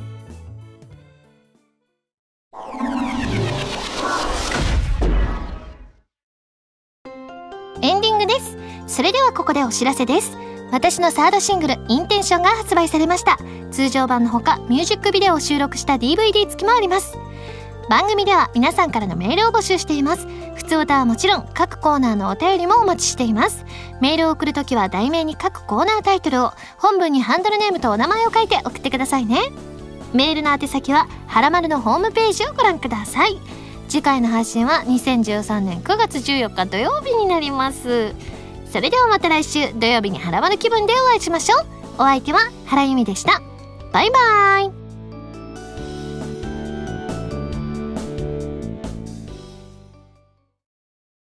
[8.90, 10.36] それではここでお知らせです。
[10.72, 13.38] 私のサードシングル「インテンション」が発売されました。
[13.70, 17.16] 通常版のほかミュージックビデオを収録した DVD 付きもあります。
[17.88, 20.26] 番組では皆さんからのメールを募集しています。
[20.56, 23.64] 普通歌はもちろん各コーナーのお便りもお待ちしています。
[24.00, 29.52] メールを送るときは題名に各コーナータイトルを本文にハンドルネームとお名前を書いて送ってくださいね。
[30.12, 33.38] メールの宛先ははらまるのホームページをご覧ください。
[33.88, 38.14] 次回の配信は2013年9月14日土曜日になります。
[38.72, 41.66] それではまた来週土曜日にはらまる気分でお会いしましょう。
[41.94, 43.42] お相手は原由美でした。
[43.92, 44.79] バイバイ。